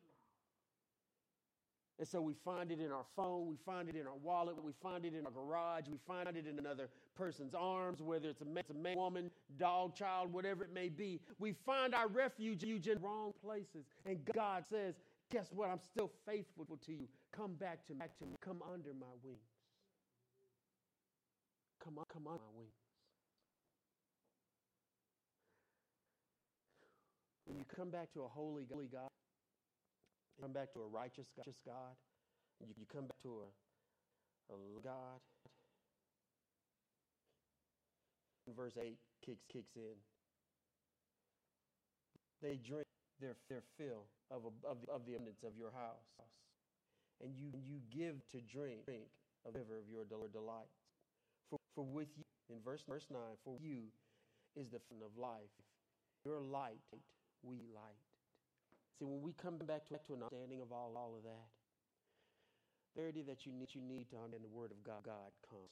And 2.00 2.08
so 2.08 2.22
we 2.22 2.34
find 2.46 2.72
it 2.72 2.80
in 2.80 2.92
our 2.92 3.06
phone, 3.16 3.48
we 3.48 3.56
find 3.66 3.90
it 3.90 3.96
in 3.96 4.06
our 4.06 4.16
wallet, 4.22 4.56
we 4.64 4.72
find 4.84 5.04
it 5.04 5.16
in 5.16 5.26
our 5.26 5.32
garage, 5.32 5.86
we 5.90 5.98
find 6.08 6.28
it 6.28 6.46
in 6.46 6.60
another 6.60 6.90
person's 7.16 7.56
arms, 7.56 8.02
whether 8.04 8.30
it's 8.30 8.42
a 8.42 8.46
man, 8.46 8.58
it's 8.58 8.70
a 8.70 8.74
man 8.74 8.96
woman, 8.96 9.32
dog, 9.58 9.96
child, 9.96 10.32
whatever 10.32 10.64
it 10.64 10.72
may 10.72 10.90
be. 10.90 11.20
We 11.40 11.54
find 11.66 11.96
our 11.96 12.08
refuge 12.08 12.64
in 12.64 13.02
wrong 13.02 13.34
places. 13.44 13.86
And 14.06 14.20
God 14.34 14.66
says, 14.70 14.96
Guess 15.30 15.52
what? 15.52 15.70
I'm 15.70 15.82
still 15.82 16.12
faithful 16.26 16.66
to 16.86 16.92
you. 16.94 17.08
Come 17.36 17.56
back 17.56 17.86
to 17.88 17.94
me, 17.94 18.00
back 18.00 18.18
to 18.20 18.26
me. 18.26 18.36
Come 18.42 18.62
under 18.72 18.94
my 18.94 19.08
wings. 19.24 19.40
come 21.84 21.98
on, 21.98 22.06
come 22.12 22.28
on, 22.28 22.34
my 22.34 22.58
wings. 22.58 22.74
When 27.46 27.58
you 27.58 27.66
come 27.76 27.90
back 27.90 28.12
to 28.14 28.24
a 28.24 28.28
holy, 28.28 28.64
holy 28.70 28.88
God, 30.38 30.44
come 30.44 30.54
back 30.54 30.74
to 30.74 30.80
a 30.82 30.88
righteous, 30.88 31.28
God, 31.36 31.96
you, 32.60 32.68
you 32.78 32.86
come 32.92 33.06
back 33.06 33.22
to 33.24 33.30
a, 33.30 34.54
a 34.54 34.82
God. 34.84 35.20
Verse 38.56 38.78
8 38.80 38.98
kicks, 39.26 39.44
kicks 39.52 39.76
in. 39.76 39.98
They 42.42 42.56
drink 42.56 42.88
their, 43.20 43.36
their 43.50 43.64
fill 43.78 44.06
of, 44.32 44.44
a, 44.46 44.68
of, 44.68 44.78
the, 44.86 44.92
of 44.92 45.06
the 45.06 45.16
abundance 45.16 45.44
of 45.44 45.58
your 45.58 45.72
house. 45.72 46.08
And 47.22 47.36
you, 47.36 47.52
you 47.66 47.82
give 47.92 48.16
to 48.32 48.38
drink, 48.42 48.86
drink 48.86 49.10
of 49.46 49.54
the 49.54 49.60
river 49.60 49.82
of 49.82 49.90
your 49.90 50.06
delight. 50.32 50.70
For, 51.50 51.60
for 51.76 51.84
with 51.84 52.08
you, 52.16 52.24
in 52.50 52.62
verse, 52.64 52.84
verse 52.88 53.06
9, 53.12 53.20
for 53.44 53.58
you 53.60 53.92
is 54.56 54.70
the 54.70 54.80
fountain 54.88 55.06
of 55.06 55.18
life. 55.20 55.52
Your 56.26 56.40
light, 56.40 56.80
we 57.44 57.58
light. 57.74 58.07
See, 58.98 59.06
when 59.06 59.22
we 59.22 59.34
come 59.38 59.62
back 59.62 59.86
to, 59.90 59.98
to 59.98 60.14
an 60.18 60.26
understanding 60.26 60.62
of 60.62 60.74
all, 60.74 60.98
all 60.98 61.14
of 61.14 61.24
that, 61.24 61.48
the 62.82 62.90
clarity 62.98 63.22
that 63.30 63.46
you 63.46 63.54
need, 63.54 63.70
you 63.78 63.82
need 63.82 64.10
to 64.10 64.18
understand 64.18 64.42
the 64.42 64.50
Word 64.50 64.74
of 64.74 64.82
God, 64.82 65.06
God 65.06 65.32
comes. 65.46 65.70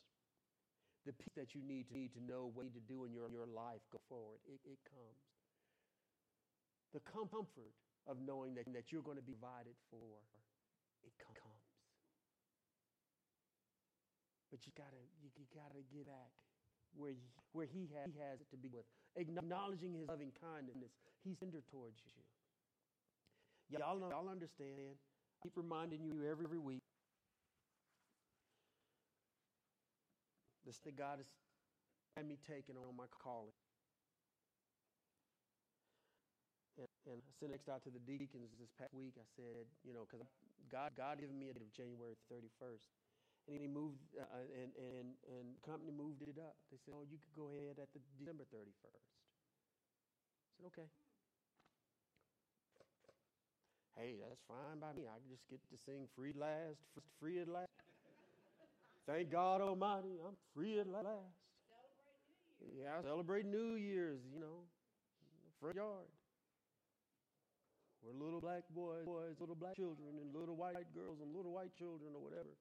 The 1.10 1.14
peace 1.14 1.34
that 1.38 1.54
you 1.58 1.62
need 1.66 1.90
to, 1.90 1.94
need 1.98 2.14
to 2.18 2.22
know 2.22 2.50
what 2.54 2.66
you 2.66 2.74
need 2.74 2.82
to 2.82 2.86
do 2.86 3.06
in 3.06 3.14
your, 3.14 3.30
your 3.34 3.50
life 3.50 3.82
go 3.90 3.98
forward, 4.10 4.42
it, 4.46 4.62
it 4.66 4.78
comes. 4.86 5.22
The 6.94 7.02
comfort 7.02 7.74
of 8.06 8.22
knowing 8.22 8.54
that, 8.56 8.70
that 8.74 8.94
you're 8.94 9.06
going 9.06 9.18
to 9.18 9.26
be 9.26 9.34
provided 9.34 9.78
for, 9.90 10.22
it 11.06 11.14
comes. 11.18 11.66
But 14.50 14.66
you 14.66 14.72
gotta 14.78 15.02
you, 15.20 15.30
you 15.36 15.46
gotta 15.52 15.84
get 15.92 16.08
back 16.08 16.34
where 16.96 17.12
he, 17.12 17.28
where 17.52 17.68
he 17.68 17.86
he 17.92 18.16
has 18.24 18.40
it 18.40 18.50
to 18.50 18.58
be 18.58 18.70
with, 18.72 18.86
acknowledging 19.18 19.94
his 19.94 20.08
loving 20.08 20.32
kindness. 20.40 20.96
He's 21.22 21.36
tender 21.38 21.62
towards 21.70 22.00
you. 22.06 22.25
Y'all 23.70 24.00
know, 24.00 24.10
y'all 24.10 24.30
understand. 24.30 24.98
I 24.98 25.36
keep 25.44 25.58
reminding 25.58 26.04
you 26.04 26.26
every, 26.26 26.46
every 26.46 26.60
week. 26.60 26.84
This 30.66 30.80
that 30.80 30.96
God 30.96 31.20
has 31.20 31.28
had 32.18 32.26
me 32.28 32.38
taking 32.48 32.78
on 32.78 32.96
my 32.96 33.06
calling. 33.08 33.54
And, 36.78 36.88
and 37.06 37.22
I 37.22 37.32
sent 37.40 37.52
next 37.52 37.70
out 37.70 37.84
to 37.84 37.90
the 37.90 38.00
deacons 38.00 38.52
this 38.60 38.72
past 38.78 38.94
week. 38.94 39.14
I 39.18 39.26
said, 39.36 39.66
you 39.84 39.94
know, 39.94 40.06
because 40.10 40.26
God 40.70 40.96
God 40.98 41.20
given 41.20 41.38
me 41.40 41.50
a 41.50 41.54
date 41.54 41.64
of 41.64 41.74
January 41.74 42.16
31st 42.32 42.90
and 43.48 43.62
he 43.62 43.68
moved 43.68 44.02
uh, 44.18 44.26
and, 44.42 44.74
and 44.76 45.08
and 45.30 45.46
company 45.62 45.92
moved 45.92 46.22
it 46.22 46.38
up 46.42 46.56
they 46.72 46.78
said 46.78 46.94
oh 46.98 47.06
you 47.06 47.18
could 47.22 47.36
go 47.36 47.50
ahead 47.50 47.78
at 47.78 47.90
the 47.94 48.00
december 48.18 48.44
31st 48.50 49.06
i 49.06 50.50
said 50.58 50.66
okay 50.66 50.88
hey 53.98 54.16
that's 54.22 54.42
fine 54.48 54.80
by 54.80 54.92
me 54.94 55.08
i 55.08 55.18
just 55.30 55.44
get 55.50 55.60
to 55.70 55.78
sing 55.86 56.08
free 56.16 56.32
at 56.32 56.38
last 56.38 56.80
free 57.20 57.40
at 57.40 57.48
last 57.48 57.70
thank 59.08 59.32
god 59.32 59.62
almighty 59.62 60.20
i'm 60.28 60.36
free 60.54 60.80
at 60.80 60.88
last 60.88 61.08
yeah 62.80 62.98
I 63.00 63.04
celebrate 63.04 63.46
new 63.46 63.76
year's 63.76 64.22
you 64.34 64.40
know 64.40 64.68
front 65.60 65.76
yard 65.76 66.08
we're 68.06 68.14
little 68.14 68.40
black 68.40 68.62
boys, 68.70 69.02
boys, 69.04 69.34
little 69.40 69.56
black 69.56 69.74
children, 69.76 70.22
and 70.22 70.30
little 70.30 70.54
white 70.54 70.94
girls, 70.94 71.18
and 71.26 71.34
little 71.34 71.50
white 71.52 71.74
children, 71.74 72.14
or 72.14 72.22
whatever 72.22 72.54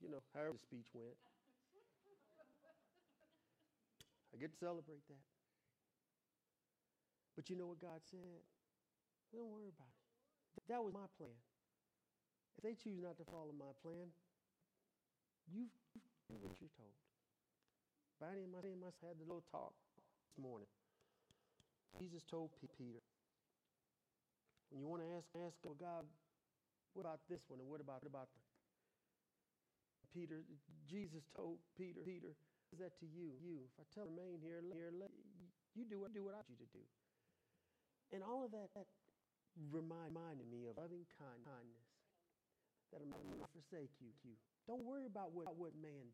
you 0.00 0.08
know, 0.08 0.24
however 0.34 0.56
the 0.56 0.64
speech 0.64 0.88
went. 0.94 1.16
I 4.32 4.40
get 4.40 4.52
to 4.52 4.58
celebrate 4.58 5.04
that. 5.08 5.24
But 7.36 7.50
you 7.50 7.56
know 7.56 7.66
what 7.68 7.80
God 7.80 8.00
said? 8.10 8.40
Don't 9.32 9.48
worry 9.52 9.68
about 9.68 9.92
it. 9.92 9.99
That 10.68 10.82
was 10.82 10.92
my 10.92 11.08
plan. 11.18 11.34
If 12.58 12.62
they 12.62 12.76
choose 12.76 13.00
not 13.00 13.16
to 13.16 13.24
follow 13.24 13.54
my 13.56 13.72
plan, 13.80 14.12
you've 15.48 15.72
do 16.30 16.38
what 16.38 16.54
you're 16.62 16.70
told. 16.78 16.94
Bonnie 18.22 18.46
and 18.46 18.52
myself 18.52 19.02
had 19.02 19.18
the 19.18 19.26
little 19.26 19.42
talk 19.50 19.74
this 19.96 20.36
morning. 20.38 20.68
Jesus 21.98 22.22
told 22.22 22.54
Peter, 22.78 23.02
when 24.70 24.78
you 24.78 24.86
want 24.86 25.02
to 25.02 25.10
ask, 25.18 25.26
ask 25.34 25.58
well, 25.66 25.74
God, 25.74 26.06
what 26.94 27.02
about 27.02 27.18
this 27.26 27.42
one 27.50 27.58
and 27.58 27.66
what 27.66 27.82
about, 27.82 28.06
what 28.06 28.12
about 28.12 28.28
the 28.30 28.38
Peter, 30.14 30.42
Jesus 30.86 31.26
told 31.34 31.58
Peter, 31.78 32.02
Peter, 32.02 32.34
is 32.70 32.78
that 32.78 32.94
to 33.02 33.06
you? 33.06 33.34
You. 33.42 33.66
If 33.66 33.74
I 33.78 33.86
tell 33.90 34.06
remain 34.06 34.38
here, 34.38 34.62
here, 34.70 34.90
you 35.74 35.82
do 35.86 35.98
what, 35.98 36.14
do 36.14 36.22
what 36.22 36.34
I 36.34 36.42
want 36.46 36.50
you 36.50 36.58
to 36.62 36.70
do. 36.70 36.82
And 38.10 38.22
all 38.22 38.42
of 38.42 38.50
that, 38.54 38.74
that 38.74 38.86
reminded 39.70 40.46
me 40.50 40.66
of 40.68 40.76
loving 40.76 41.06
kindness. 41.18 41.86
That 42.90 43.02
I'm 43.06 43.38
not 43.38 43.46
forsake 43.54 43.94
you. 44.02 44.10
you. 44.26 44.34
Don't 44.66 44.82
worry 44.82 45.06
about 45.06 45.30
what, 45.30 45.46
what 45.54 45.70
man 45.78 46.10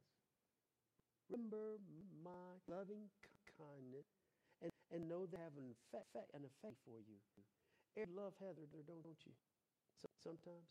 Remember 1.31 1.83
my 2.23 2.55
loving 2.71 3.11
kindness 3.59 4.07
and, 4.63 4.71
and 4.95 5.11
know 5.11 5.27
they 5.27 5.43
have 5.43 5.55
an 5.59 5.75
effect, 5.75 6.15
an 6.35 6.47
effect 6.47 6.79
for 6.87 7.03
you. 7.03 7.19
You 7.99 8.07
love 8.15 8.37
Heather, 8.39 8.69
don't, 8.71 9.03
don't 9.03 9.23
you? 9.27 9.35
So, 9.99 10.07
sometimes. 10.23 10.69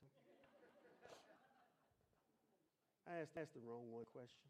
I 3.09 3.21
asked, 3.21 3.35
asked 3.35 3.53
the 3.53 3.61
wrong 3.67 3.91
one 3.91 4.07
question. 4.13 4.47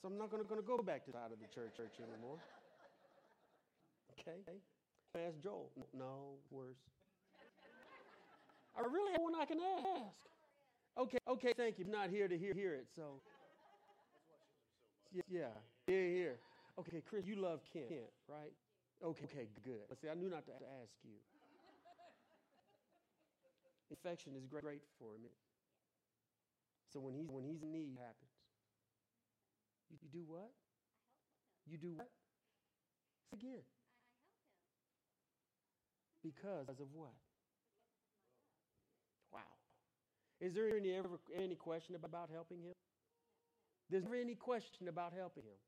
So 0.00 0.08
I'm 0.08 0.16
not 0.20 0.30
going 0.30 0.44
to 0.44 0.48
go 0.62 0.78
back 0.78 1.04
to 1.08 1.10
the 1.10 1.18
side 1.18 1.32
of 1.32 1.40
the 1.40 1.48
church, 1.50 1.74
church 1.76 1.96
anymore. 1.98 2.38
Okay? 4.14 4.44
I 5.16 5.20
asked 5.28 5.42
Joel. 5.42 5.70
No, 5.96 6.38
worse. 6.50 6.76
I 8.76 8.80
really 8.80 9.12
have 9.12 9.22
one 9.22 9.34
I 9.36 9.44
can 9.44 9.58
ask. 9.60 10.18
Okay, 10.98 11.18
okay, 11.28 11.52
thank 11.56 11.78
you. 11.78 11.84
Not 11.84 12.10
here 12.10 12.26
to 12.26 12.36
hear, 12.36 12.54
hear 12.54 12.74
it, 12.74 12.86
so. 12.96 13.20
Yeah, 15.12 15.22
yeah, 15.86 15.94
here. 15.94 16.36
Okay, 16.78 17.02
Chris, 17.08 17.24
you 17.26 17.36
love 17.36 17.60
Kent, 17.72 17.88
Kent, 17.88 18.10
right? 18.28 18.50
Okay, 19.04 19.24
okay, 19.30 19.46
good. 19.64 19.86
See, 20.00 20.08
I 20.08 20.14
knew 20.14 20.28
not 20.28 20.44
to 20.46 20.52
ask 20.82 20.94
you. 21.04 21.14
Infection 23.90 24.32
is 24.36 24.46
great, 24.46 24.64
great 24.64 24.82
for 24.98 25.14
him. 25.14 25.30
So 26.92 27.00
when 27.00 27.14
he's 27.14 27.28
when 27.28 27.44
he's 27.44 27.62
in 27.62 27.70
need 27.70 27.98
happens. 27.98 28.30
You, 29.90 29.98
you 30.02 30.08
do 30.10 30.24
what? 30.26 30.50
You 31.66 31.78
do 31.78 31.92
what? 31.96 32.10
Again. 33.32 33.62
Because 36.24 36.80
of 36.80 36.88
what? 36.94 37.12
Wow. 39.32 39.40
Is 40.40 40.54
there 40.54 40.74
any 40.74 40.94
ever 40.94 41.08
any 41.36 41.54
question 41.54 41.94
about 41.96 42.30
helping 42.32 42.62
him? 42.62 42.72
There's 43.90 44.04
never 44.04 44.16
any 44.16 44.34
question 44.34 44.88
about 44.88 45.12
helping 45.12 45.44
him. 45.44 45.58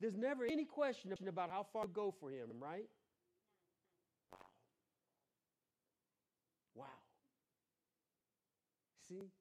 There's 0.00 0.16
never 0.16 0.44
any 0.44 0.64
question 0.64 1.12
about 1.26 1.50
how 1.50 1.66
far 1.72 1.82
to 1.82 1.88
go 1.88 2.14
for 2.20 2.30
him, 2.30 2.48
right? 2.60 2.88
Wow. 4.32 4.38
Wow. 6.76 6.86
See? 9.08 9.32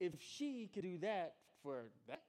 if 0.00 0.12
she 0.20 0.68
could 0.74 0.82
do 0.82 0.98
that 0.98 1.34
for 1.62 1.84
that. 2.08 2.22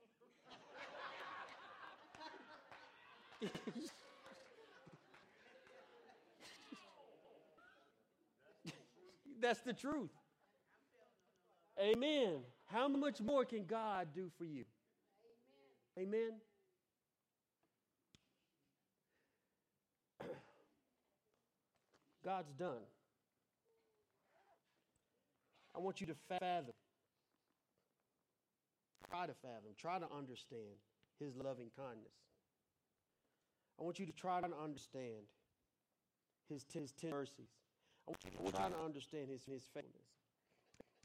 That's 9.47 9.61
the 9.61 9.71
truth. 9.71 10.09
Amen. 11.79 12.39
How 12.65 12.89
much 12.89 13.21
more 13.21 13.45
can 13.45 13.63
God 13.63 14.09
do 14.13 14.29
for 14.37 14.43
you? 14.43 14.65
Amen. 15.97 16.33
God's 22.25 22.51
done. 22.59 22.83
I 25.73 25.79
want 25.79 26.01
you 26.01 26.07
to 26.07 26.15
fathom 26.27 26.73
Try 29.09 29.27
to 29.27 29.33
fathom, 29.41 29.71
try 29.77 29.97
to 29.99 30.07
understand 30.17 30.75
his 31.21 31.37
loving 31.37 31.71
kindness. 31.77 32.11
I 33.79 33.83
want 33.83 33.97
you 33.97 34.05
to 34.05 34.11
try 34.11 34.41
to 34.41 34.49
understand 34.61 35.23
his, 36.49 36.65
his 36.73 36.91
ten 36.91 37.11
mercies. 37.11 37.47
Want 38.07 38.19
you 38.23 38.31
to 38.51 38.85
understand 38.85 39.27
his, 39.29 39.43
his 39.43 39.67
faithfulness. 39.73 40.07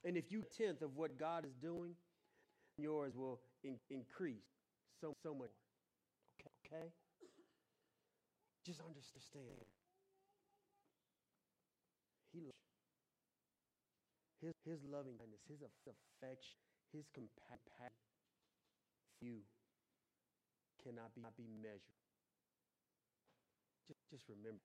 And 0.05 0.17
if 0.17 0.31
you 0.31 0.45
tenth 0.57 0.83
of 0.83 0.97
what 0.97 1.19
God 1.19 1.45
is 1.45 1.55
doing, 1.55 1.95
yours 2.79 3.15
will 3.17 3.41
in, 3.65 3.77
increase 3.91 4.47
so, 5.01 5.15
so 5.23 5.35
much 5.35 5.51
more. 5.51 6.53
Okay? 6.67 6.77
okay? 6.77 6.87
Just 8.65 8.81
understand. 8.81 9.67
He 12.33 12.41
his, 14.43 14.55
his 14.67 14.83
loving 14.91 15.15
kindness, 15.19 15.43
his 15.47 15.63
affection, 15.63 16.59
his 16.91 17.07
compassion 17.15 18.03
for 19.19 19.27
you 19.27 19.39
cannot 20.83 21.15
be, 21.15 21.23
not 21.23 21.37
be 21.39 21.47
measured. 21.63 22.03
Just, 23.87 24.03
just 24.11 24.27
remember, 24.27 24.63